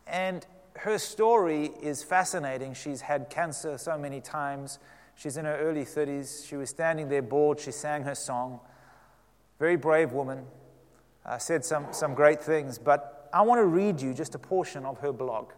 And 0.06 0.46
her 0.76 0.98
story 0.98 1.72
is 1.82 2.04
fascinating. 2.04 2.74
She's 2.74 3.00
had 3.00 3.30
cancer 3.30 3.78
so 3.78 3.98
many 3.98 4.20
times. 4.20 4.80
She's 5.16 5.38
in 5.38 5.46
her 5.46 5.56
early 5.56 5.86
30s. 5.86 6.46
She 6.46 6.58
was 6.58 6.72
standing 6.72 7.08
there 7.08 7.22
bored. 7.22 7.58
She 7.58 7.72
sang 7.72 8.04
her 8.04 8.16
song. 8.16 8.60
Very 9.60 9.78
brave 9.78 10.12
woman. 10.12 10.46
Uh, 11.26 11.38
said 11.38 11.64
some, 11.64 11.88
some 11.92 12.16
great 12.16 12.44
things. 12.44 12.78
But 12.78 13.30
I 13.32 13.44
want 13.44 13.60
to 13.60 13.66
read 13.66 14.02
you 14.02 14.14
just 14.14 14.36
a 14.36 14.40
portion 14.40 14.86
of 14.86 14.98
her 15.00 15.14
blog. 15.14 15.52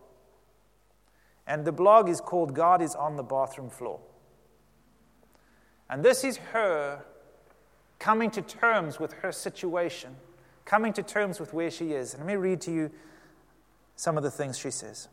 And 1.48 1.66
the 1.66 1.72
blog 1.72 2.08
is 2.08 2.22
called 2.22 2.54
God 2.54 2.84
is 2.84 2.94
on 2.94 3.16
the 3.16 3.24
Bathroom 3.24 3.72
Floor. 3.72 4.00
And 5.90 6.06
this 6.06 6.24
is 6.24 6.38
her 6.38 7.04
coming 8.00 8.30
to 8.32 8.42
terms 8.42 9.00
with 9.00 9.14
her 9.14 9.32
situation, 9.32 10.16
coming 10.66 10.94
to 10.94 11.04
terms 11.04 11.40
with 11.40 11.54
where 11.54 11.72
she 11.72 11.94
is. 11.94 12.14
And 12.14 12.24
let 12.24 12.28
me 12.28 12.36
read 12.36 12.62
to 12.62 12.72
you 12.72 12.92
some 13.96 14.18
of 14.18 14.24
the 14.24 14.32
things 14.32 14.58
she 14.58 14.72
says. 14.72 15.08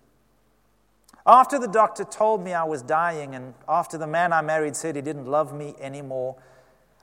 After 1.27 1.59
the 1.59 1.69
doctor 1.69 2.05
told 2.05 2.43
me 2.43 2.53
I 2.53 2.65
was 2.65 2.83
dying, 2.83 3.35
and 3.35 3.55
after 3.69 3.97
the 3.97 4.07
man 4.07 4.33
I 4.33 4.43
married 4.43 4.75
said 4.75 4.97
he 4.97 5.03
didn't 5.03 5.27
love 5.27 5.55
me 5.55 5.75
anymore, 5.81 6.37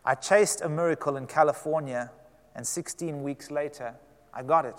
I 0.04 0.16
chased 0.16 0.62
a 0.62 0.70
miracle 0.70 1.16
in 1.16 1.26
California, 1.26 2.12
and 2.56 2.68
16 2.68 3.24
weeks 3.24 3.50
later, 3.50 3.96
I 4.34 4.44
got 4.44 4.66
it. 4.66 4.76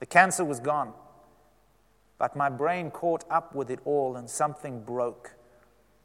The 0.00 0.06
cancer 0.06 0.44
was 0.44 0.60
gone. 0.60 0.92
But 2.18 2.36
my 2.36 2.50
brain 2.50 2.90
caught 2.90 3.24
up 3.30 3.54
with 3.54 3.70
it 3.70 3.80
all, 3.84 4.16
and 4.16 4.28
something 4.28 4.82
broke. 4.82 5.34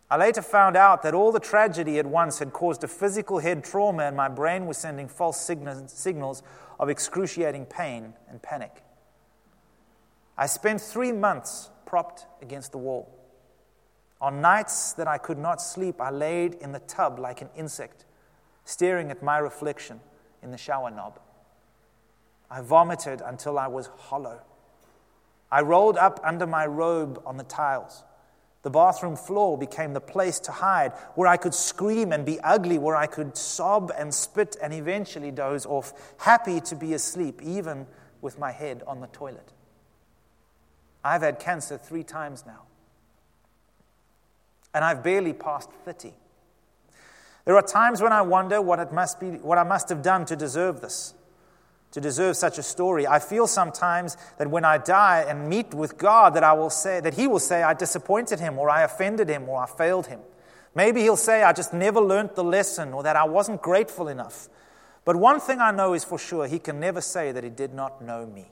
I 0.10 0.16
later 0.16 0.42
found 0.42 0.78
out 0.78 1.02
that 1.04 1.14
all 1.14 1.34
the 1.34 1.40
tragedy 1.40 2.00
at 2.00 2.06
once 2.06 2.40
had 2.40 2.54
caused 2.54 2.84
a 2.84 2.88
physical 2.88 3.40
head 3.40 3.64
trauma, 3.64 4.04
and 4.04 4.16
my 4.16 4.30
brain 4.30 4.66
was 4.66 4.78
sending 4.78 5.10
false 5.10 5.40
signals 5.40 6.44
of 6.80 6.90
excruciating 6.90 7.66
pain 7.66 8.14
and 8.30 8.42
panic. 8.42 8.84
I 10.38 10.46
spent 10.46 10.80
three 10.80 11.12
months 11.12 11.72
propped 11.86 12.26
against 12.42 12.72
the 12.72 12.78
wall. 12.78 13.14
On 14.22 14.40
nights 14.40 14.94
that 14.94 15.08
I 15.08 15.18
could 15.18 15.38
not 15.38 15.62
sleep, 15.62 16.00
I 16.00 16.10
laid 16.10 16.56
in 16.56 16.72
the 16.72 16.80
tub 16.80 17.20
like 17.20 17.42
an 17.42 17.50
insect, 17.56 18.06
staring 18.64 19.12
at 19.12 19.22
my 19.22 19.38
reflection 19.40 20.00
in 20.42 20.52
the 20.52 20.58
shower 20.58 20.90
knob. 20.90 21.20
I 22.50 22.62
vomited 22.62 23.22
until 23.26 23.60
I 23.60 23.68
was 23.68 23.88
hollow. 23.98 24.40
I 25.52 25.62
rolled 25.62 25.98
up 25.98 26.20
under 26.24 26.48
my 26.48 26.66
robe 26.66 27.22
on 27.26 27.38
the 27.38 27.44
tiles. 27.44 28.04
The 28.68 28.72
bathroom 28.72 29.16
floor 29.16 29.58
became 29.58 29.94
the 29.94 30.02
place 30.02 30.42
to 30.42 30.52
hide, 30.52 30.92
where 31.16 31.30
I 31.30 31.38
could 31.38 31.56
scream 31.56 32.12
and 32.12 32.26
be 32.26 32.38
ugly, 32.42 32.78
where 32.78 32.98
I 32.98 33.08
could 33.08 33.38
sob 33.38 33.94
and 33.98 34.14
spit 34.14 34.58
and 34.62 34.74
eventually 34.74 35.32
doze 35.32 35.66
off, 35.66 35.94
happy 36.18 36.60
to 36.60 36.76
be 36.76 36.94
asleep, 36.94 37.42
even 37.42 37.88
with 38.20 38.38
my 38.38 38.52
head 38.52 38.84
on 38.86 39.00
the 39.00 39.08
toilet. 39.08 39.54
I've 41.02 41.22
had 41.22 41.40
cancer 41.40 41.78
three 41.78 42.04
times 42.04 42.44
now. 42.46 42.64
And 44.74 44.84
I've 44.84 45.02
barely 45.02 45.32
passed 45.32 45.70
30. 45.86 46.12
There 47.46 47.56
are 47.56 47.62
times 47.62 48.02
when 48.02 48.12
I 48.12 48.22
wonder 48.22 48.62
what, 48.62 48.80
it 48.80 48.92
must 48.92 49.18
be, 49.18 49.28
what 49.28 49.58
I 49.58 49.64
must 49.64 49.88
have 49.88 50.02
done 50.02 50.26
to 50.26 50.36
deserve 50.36 50.82
this, 50.82 51.14
to 51.98 52.02
deserve 52.02 52.38
such 52.38 52.60
a 52.60 52.64
story. 52.64 53.08
I 53.08 53.18
feel 53.18 53.48
sometimes 53.48 54.18
that 54.38 54.52
when 54.52 54.64
I 54.64 54.78
die 54.78 55.26
and 55.28 55.50
meet 55.50 55.74
with 55.74 55.98
God, 55.98 56.36
that 56.36 56.44
I 56.44 56.54
will 56.54 56.70
say 56.70 57.00
that 57.00 57.16
He 57.16 57.26
will 57.26 57.40
say 57.40 57.64
I 57.64 57.74
disappointed 57.74 58.40
Him, 58.40 58.60
or 58.60 58.70
I 58.70 58.84
offended 58.84 59.28
Him, 59.30 59.50
or 59.50 59.64
I 59.64 59.66
failed 59.66 60.06
Him. 60.06 60.20
Maybe 60.76 61.02
He'll 61.02 61.18
say 61.18 61.42
I 61.42 61.54
just 61.54 61.74
never 61.74 62.00
learned 62.00 62.36
the 62.36 62.44
lesson, 62.44 62.94
or 62.94 63.02
that 63.02 63.16
I 63.16 63.24
wasn't 63.24 63.64
grateful 63.64 64.10
enough. 64.10 64.48
But 65.06 65.16
one 65.16 65.40
thing 65.40 65.60
I 65.60 65.72
know 65.72 65.94
is 65.94 66.04
for 66.04 66.20
sure 66.20 66.46
He 66.46 66.60
can 66.60 66.80
never 66.80 67.02
say 67.02 67.32
that 67.32 67.44
He 67.44 67.50
did 67.50 67.74
not 67.74 68.00
know 68.00 68.28
me. 68.28 68.52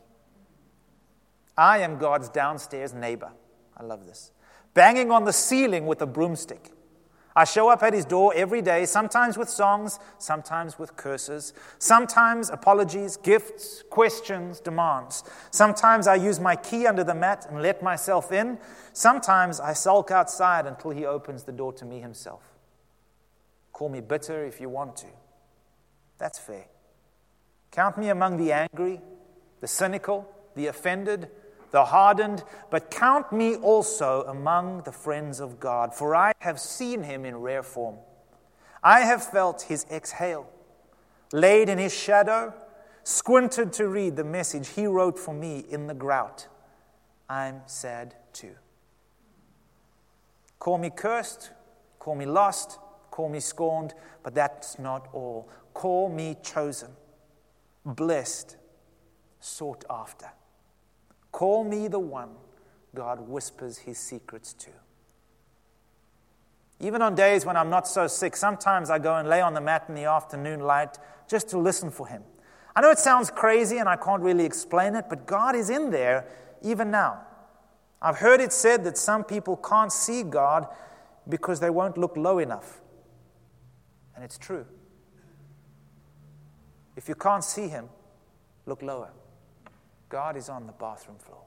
I 1.56 1.78
am 1.78 2.00
God's 2.00 2.30
downstairs 2.30 2.96
neighbor. 2.96 3.32
I 3.78 3.84
love 3.84 4.08
this. 4.08 4.32
Banging 4.74 5.12
on 5.12 5.26
the 5.26 5.34
ceiling 5.34 5.86
with 5.86 6.02
a 6.02 6.08
broomstick. 6.08 6.72
I 7.38 7.44
show 7.44 7.68
up 7.68 7.84
at 7.84 7.94
his 7.94 8.06
door 8.06 8.32
every 8.34 8.62
day, 8.62 8.86
sometimes 8.86 9.38
with 9.38 9.50
songs, 9.50 10.00
sometimes 10.20 10.80
with 10.80 10.96
curses, 10.96 11.54
sometimes 11.80 12.50
apologies, 12.50 13.18
gifts, 13.18 13.84
questions, 13.90 14.62
demands. 14.62 15.24
Sometimes 15.52 16.08
I 16.08 16.16
use 16.16 16.40
my 16.40 16.56
key 16.56 16.88
under 16.88 17.04
the 17.04 17.14
mat 17.14 17.46
and 17.50 17.62
let 17.62 17.84
myself 17.84 18.32
in. 18.32 18.58
Sometimes 18.94 19.60
I 19.60 19.74
sulk 19.74 20.12
outside 20.12 20.66
until 20.66 20.92
he 20.92 21.06
opens 21.06 21.44
the 21.44 21.52
door 21.52 21.74
to 21.74 21.84
me 21.84 22.00
himself. 22.00 22.42
Call 23.74 23.90
me 23.90 24.00
bitter 24.00 24.46
if 24.46 24.62
you 24.62 24.70
want 24.70 24.96
to. 24.98 25.08
That's 26.18 26.40
fair. 26.40 26.68
Count 27.72 27.98
me 27.98 28.08
among 28.08 28.38
the 28.38 28.54
angry, 28.54 29.02
the 29.60 29.68
cynical, 29.68 30.34
the 30.56 30.68
offended, 30.68 31.30
the 31.76 31.84
hardened, 31.84 32.42
but 32.70 32.90
count 32.90 33.34
me 33.34 33.58
also 33.58 34.24
among 34.30 34.82
the 34.84 34.94
friends 34.94 35.42
of 35.42 35.60
God, 35.60 35.94
for 35.94 36.16
I 36.16 36.32
have 36.40 36.58
seen 36.58 37.04
him 37.04 37.26
in 37.26 37.36
rare 37.36 37.64
form. 37.64 37.98
I 38.82 39.02
have 39.02 39.22
felt 39.22 39.64
his 39.64 39.86
exhale, 39.92 40.50
laid 41.34 41.68
in 41.68 41.78
his 41.78 41.94
shadow, 41.94 42.54
squinted 43.04 43.74
to 43.74 43.90
read 43.90 44.16
the 44.16 44.24
message 44.24 44.70
he 44.70 44.88
wrote 44.88 45.20
for 45.20 45.34
me 45.34 45.66
in 45.70 45.88
the 45.88 45.94
grout. 45.94 46.48
I'm 47.30 47.60
sad 47.66 48.16
too. 48.32 48.56
Call 50.60 50.78
me 50.78 50.90
cursed, 50.90 51.52
call 52.00 52.16
me 52.16 52.26
lost, 52.26 52.80
call 53.12 53.28
me 53.28 53.42
scorned, 53.42 53.94
but 54.24 54.34
that's 54.34 54.80
not 54.80 55.10
all. 55.12 55.50
Call 55.74 56.08
me 56.08 56.38
chosen, 56.42 56.92
blessed, 57.84 58.56
sought 59.42 59.84
after. 59.90 60.30
Call 61.36 61.66
me 61.66 61.90
the 61.90 62.00
one 62.00 62.30
God 62.96 63.28
whispers 63.28 63.80
his 63.80 63.98
secrets 63.98 64.54
to. 64.54 64.70
Even 66.80 67.02
on 67.02 67.14
days 67.14 67.46
when 67.46 67.58
I'm 67.58 67.70
not 67.70 67.90
so 67.90 68.08
sick, 68.08 68.38
sometimes 68.38 68.90
I 68.90 69.00
go 69.00 69.18
and 69.18 69.28
lay 69.28 69.42
on 69.42 69.54
the 69.54 69.60
mat 69.60 69.84
in 69.90 69.96
the 69.96 70.06
afternoon 70.06 70.62
light 70.62 70.98
just 71.28 71.50
to 71.50 71.58
listen 71.58 71.92
for 71.92 72.08
him. 72.08 72.24
I 72.74 72.80
know 72.80 72.90
it 72.90 73.00
sounds 73.00 73.30
crazy 73.30 73.80
and 73.80 73.90
I 73.90 73.98
can't 73.98 74.22
really 74.22 74.46
explain 74.46 74.96
it, 74.96 75.08
but 75.10 75.26
God 75.26 75.58
is 75.58 75.70
in 75.70 75.92
there 75.92 76.26
even 76.62 76.90
now. 76.90 77.20
I've 78.02 78.20
heard 78.20 78.40
it 78.40 78.54
said 78.54 78.86
that 78.86 78.98
some 78.98 79.26
people 79.26 79.58
can't 79.58 79.92
see 79.92 80.24
God 80.24 80.70
because 81.28 81.60
they 81.60 81.70
won't 81.70 81.98
look 81.98 82.16
low 82.16 82.40
enough. 82.40 82.80
And 84.16 84.24
it's 84.24 84.38
true. 84.38 84.66
If 86.96 87.10
you 87.10 87.16
can't 87.16 87.44
see 87.44 87.68
Him, 87.68 87.90
look 88.66 88.82
lower. 88.82 89.12
God 90.10 90.38
is 90.38 90.50
on 90.50 90.68
the 90.68 90.74
bathroom 90.74 91.18
floor. 91.18 91.44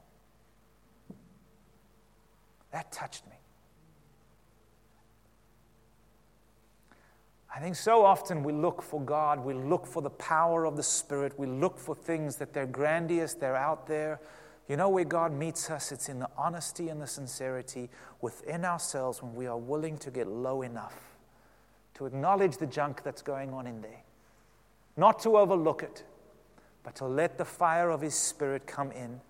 That 2.71 2.91
touched 2.91 3.25
me. 3.27 3.35
I 7.53 7.59
think 7.59 7.75
so 7.75 8.05
often 8.05 8.43
we 8.43 8.53
look 8.53 8.81
for 8.81 9.01
God, 9.01 9.43
we 9.43 9.53
look 9.53 9.87
for 9.87 10.01
the 10.01 10.11
power 10.11 10.65
of 10.65 10.77
the 10.77 10.83
Spirit, 10.83 11.37
we 11.37 11.47
look 11.47 11.79
for 11.79 11.95
things 11.95 12.35
that 12.35 12.53
they're 12.53 12.67
grandiose, 12.67 13.33
they're 13.33 13.55
out 13.55 13.87
there. 13.87 14.19
You 14.67 14.77
know 14.77 14.89
where 14.89 15.03
God 15.03 15.33
meets 15.33 15.71
us? 15.71 15.91
It's 15.91 16.09
in 16.09 16.19
the 16.19 16.29
honesty 16.37 16.89
and 16.89 17.01
the 17.01 17.07
sincerity 17.07 17.89
within 18.21 18.65
ourselves 18.65 19.23
when 19.23 19.33
we 19.33 19.47
are 19.47 19.57
willing 19.57 19.97
to 19.97 20.11
get 20.11 20.27
low 20.27 20.61
enough 20.61 21.09
to 21.99 22.05
acknowledge 22.05 22.57
the 22.57 22.65
junk 22.65 23.03
that's 23.03 23.21
going 23.21 23.51
on 23.51 23.67
in 23.67 23.81
there, 23.81 24.03
not 24.95 25.19
to 25.19 25.37
overlook 25.37 25.83
it, 25.83 26.03
but 26.83 26.95
to 26.95 27.05
let 27.05 27.37
the 27.37 27.45
fire 27.45 27.89
of 27.89 28.01
His 28.01 28.15
Spirit 28.15 28.65
come 28.65 28.91
in 28.91 29.21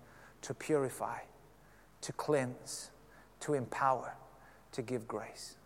to 0.42 0.54
purify, 0.54 1.18
to 2.02 2.12
cleanse, 2.12 2.90
to 3.40 3.54
empower, 3.54 4.14
to 4.72 4.82
give 4.82 5.06
grace. 5.06 5.56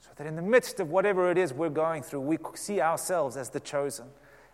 So 0.00 0.10
that 0.16 0.26
in 0.26 0.36
the 0.36 0.42
midst 0.42 0.80
of 0.80 0.90
whatever 0.90 1.30
it 1.30 1.38
is 1.38 1.52
we're 1.52 1.68
going 1.68 2.02
through, 2.02 2.20
we 2.20 2.38
see 2.54 2.80
ourselves 2.80 3.36
as 3.36 3.50
the 3.50 3.60
chosen, 3.60 4.06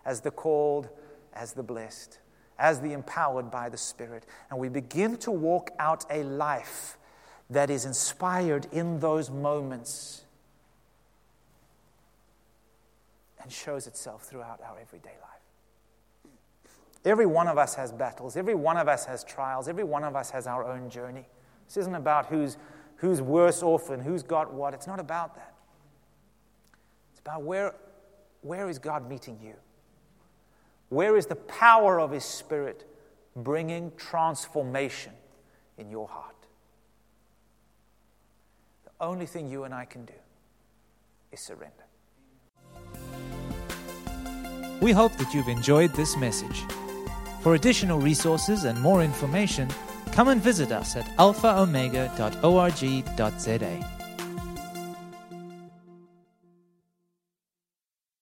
as 0.05 0.21
the 0.21 0.31
called, 0.31 0.89
as 1.33 1.53
the 1.53 1.63
blessed, 1.63 2.19
as 2.59 2.81
the 2.81 2.93
empowered 2.93 3.49
by 3.49 3.69
the 3.69 3.77
Spirit. 3.77 4.25
And 4.49 4.59
we 4.59 4.69
begin 4.69 5.17
to 5.17 5.31
walk 5.31 5.71
out 5.79 6.05
a 6.09 6.23
life 6.23 6.97
that 7.49 7.69
is 7.69 7.85
inspired 7.85 8.67
in 8.71 8.99
those 8.99 9.29
moments 9.29 10.23
and 13.41 13.51
shows 13.51 13.85
itself 13.85 14.23
throughout 14.23 14.59
our 14.67 14.79
everyday 14.79 15.09
life. 15.21 15.34
Every 17.05 17.27
one 17.27 17.47
of 17.47 17.59
us 17.59 17.75
has 17.75 17.91
battles. 17.91 18.35
Every 18.35 18.55
one 18.55 18.77
of 18.77 18.87
us 18.87 19.05
has 19.05 19.23
trials. 19.23 19.67
Every 19.67 19.83
one 19.83 20.03
of 20.03 20.15
us 20.15 20.31
has 20.31 20.47
our 20.47 20.65
own 20.65 20.89
journey. 20.89 21.27
This 21.67 21.77
isn't 21.77 21.93
about 21.93 22.25
who's, 22.25 22.57
who's 22.97 23.21
worse 23.21 23.61
off 23.61 23.91
and 23.91 24.01
who's 24.01 24.23
got 24.23 24.51
what. 24.51 24.73
It's 24.73 24.87
not 24.87 24.99
about 24.99 25.35
that. 25.35 25.53
It's 27.11 27.19
about 27.19 27.43
where, 27.43 27.75
where 28.41 28.67
is 28.69 28.79
God 28.79 29.07
meeting 29.07 29.37
you? 29.43 29.53
Where 30.89 31.15
is 31.15 31.27
the 31.27 31.35
power 31.35 31.99
of 31.99 32.11
His 32.11 32.25
Spirit 32.25 32.89
bringing 33.35 33.91
transformation 33.97 35.13
in 35.77 35.91
your 35.91 36.07
heart? 36.07 36.35
The 38.83 38.91
only 38.99 39.27
thing 39.27 39.47
you 39.47 39.63
and 39.63 39.73
I 39.75 39.85
can 39.85 40.05
do 40.05 40.13
is 41.31 41.39
surrender. 41.39 41.73
We 44.81 44.91
hope 44.91 45.15
that 45.17 45.33
you've 45.33 45.47
enjoyed 45.47 45.93
this 45.93 46.17
message. 46.17 46.63
For 47.45 47.53
additional 47.53 47.99
resources 47.99 48.63
and 48.63 48.81
more 48.81 49.03
information, 49.03 49.69
come 50.11 50.29
and 50.29 50.41
visit 50.41 50.71
us 50.71 50.95
at 50.95 51.05
alphaomega.org.za. 51.17 53.94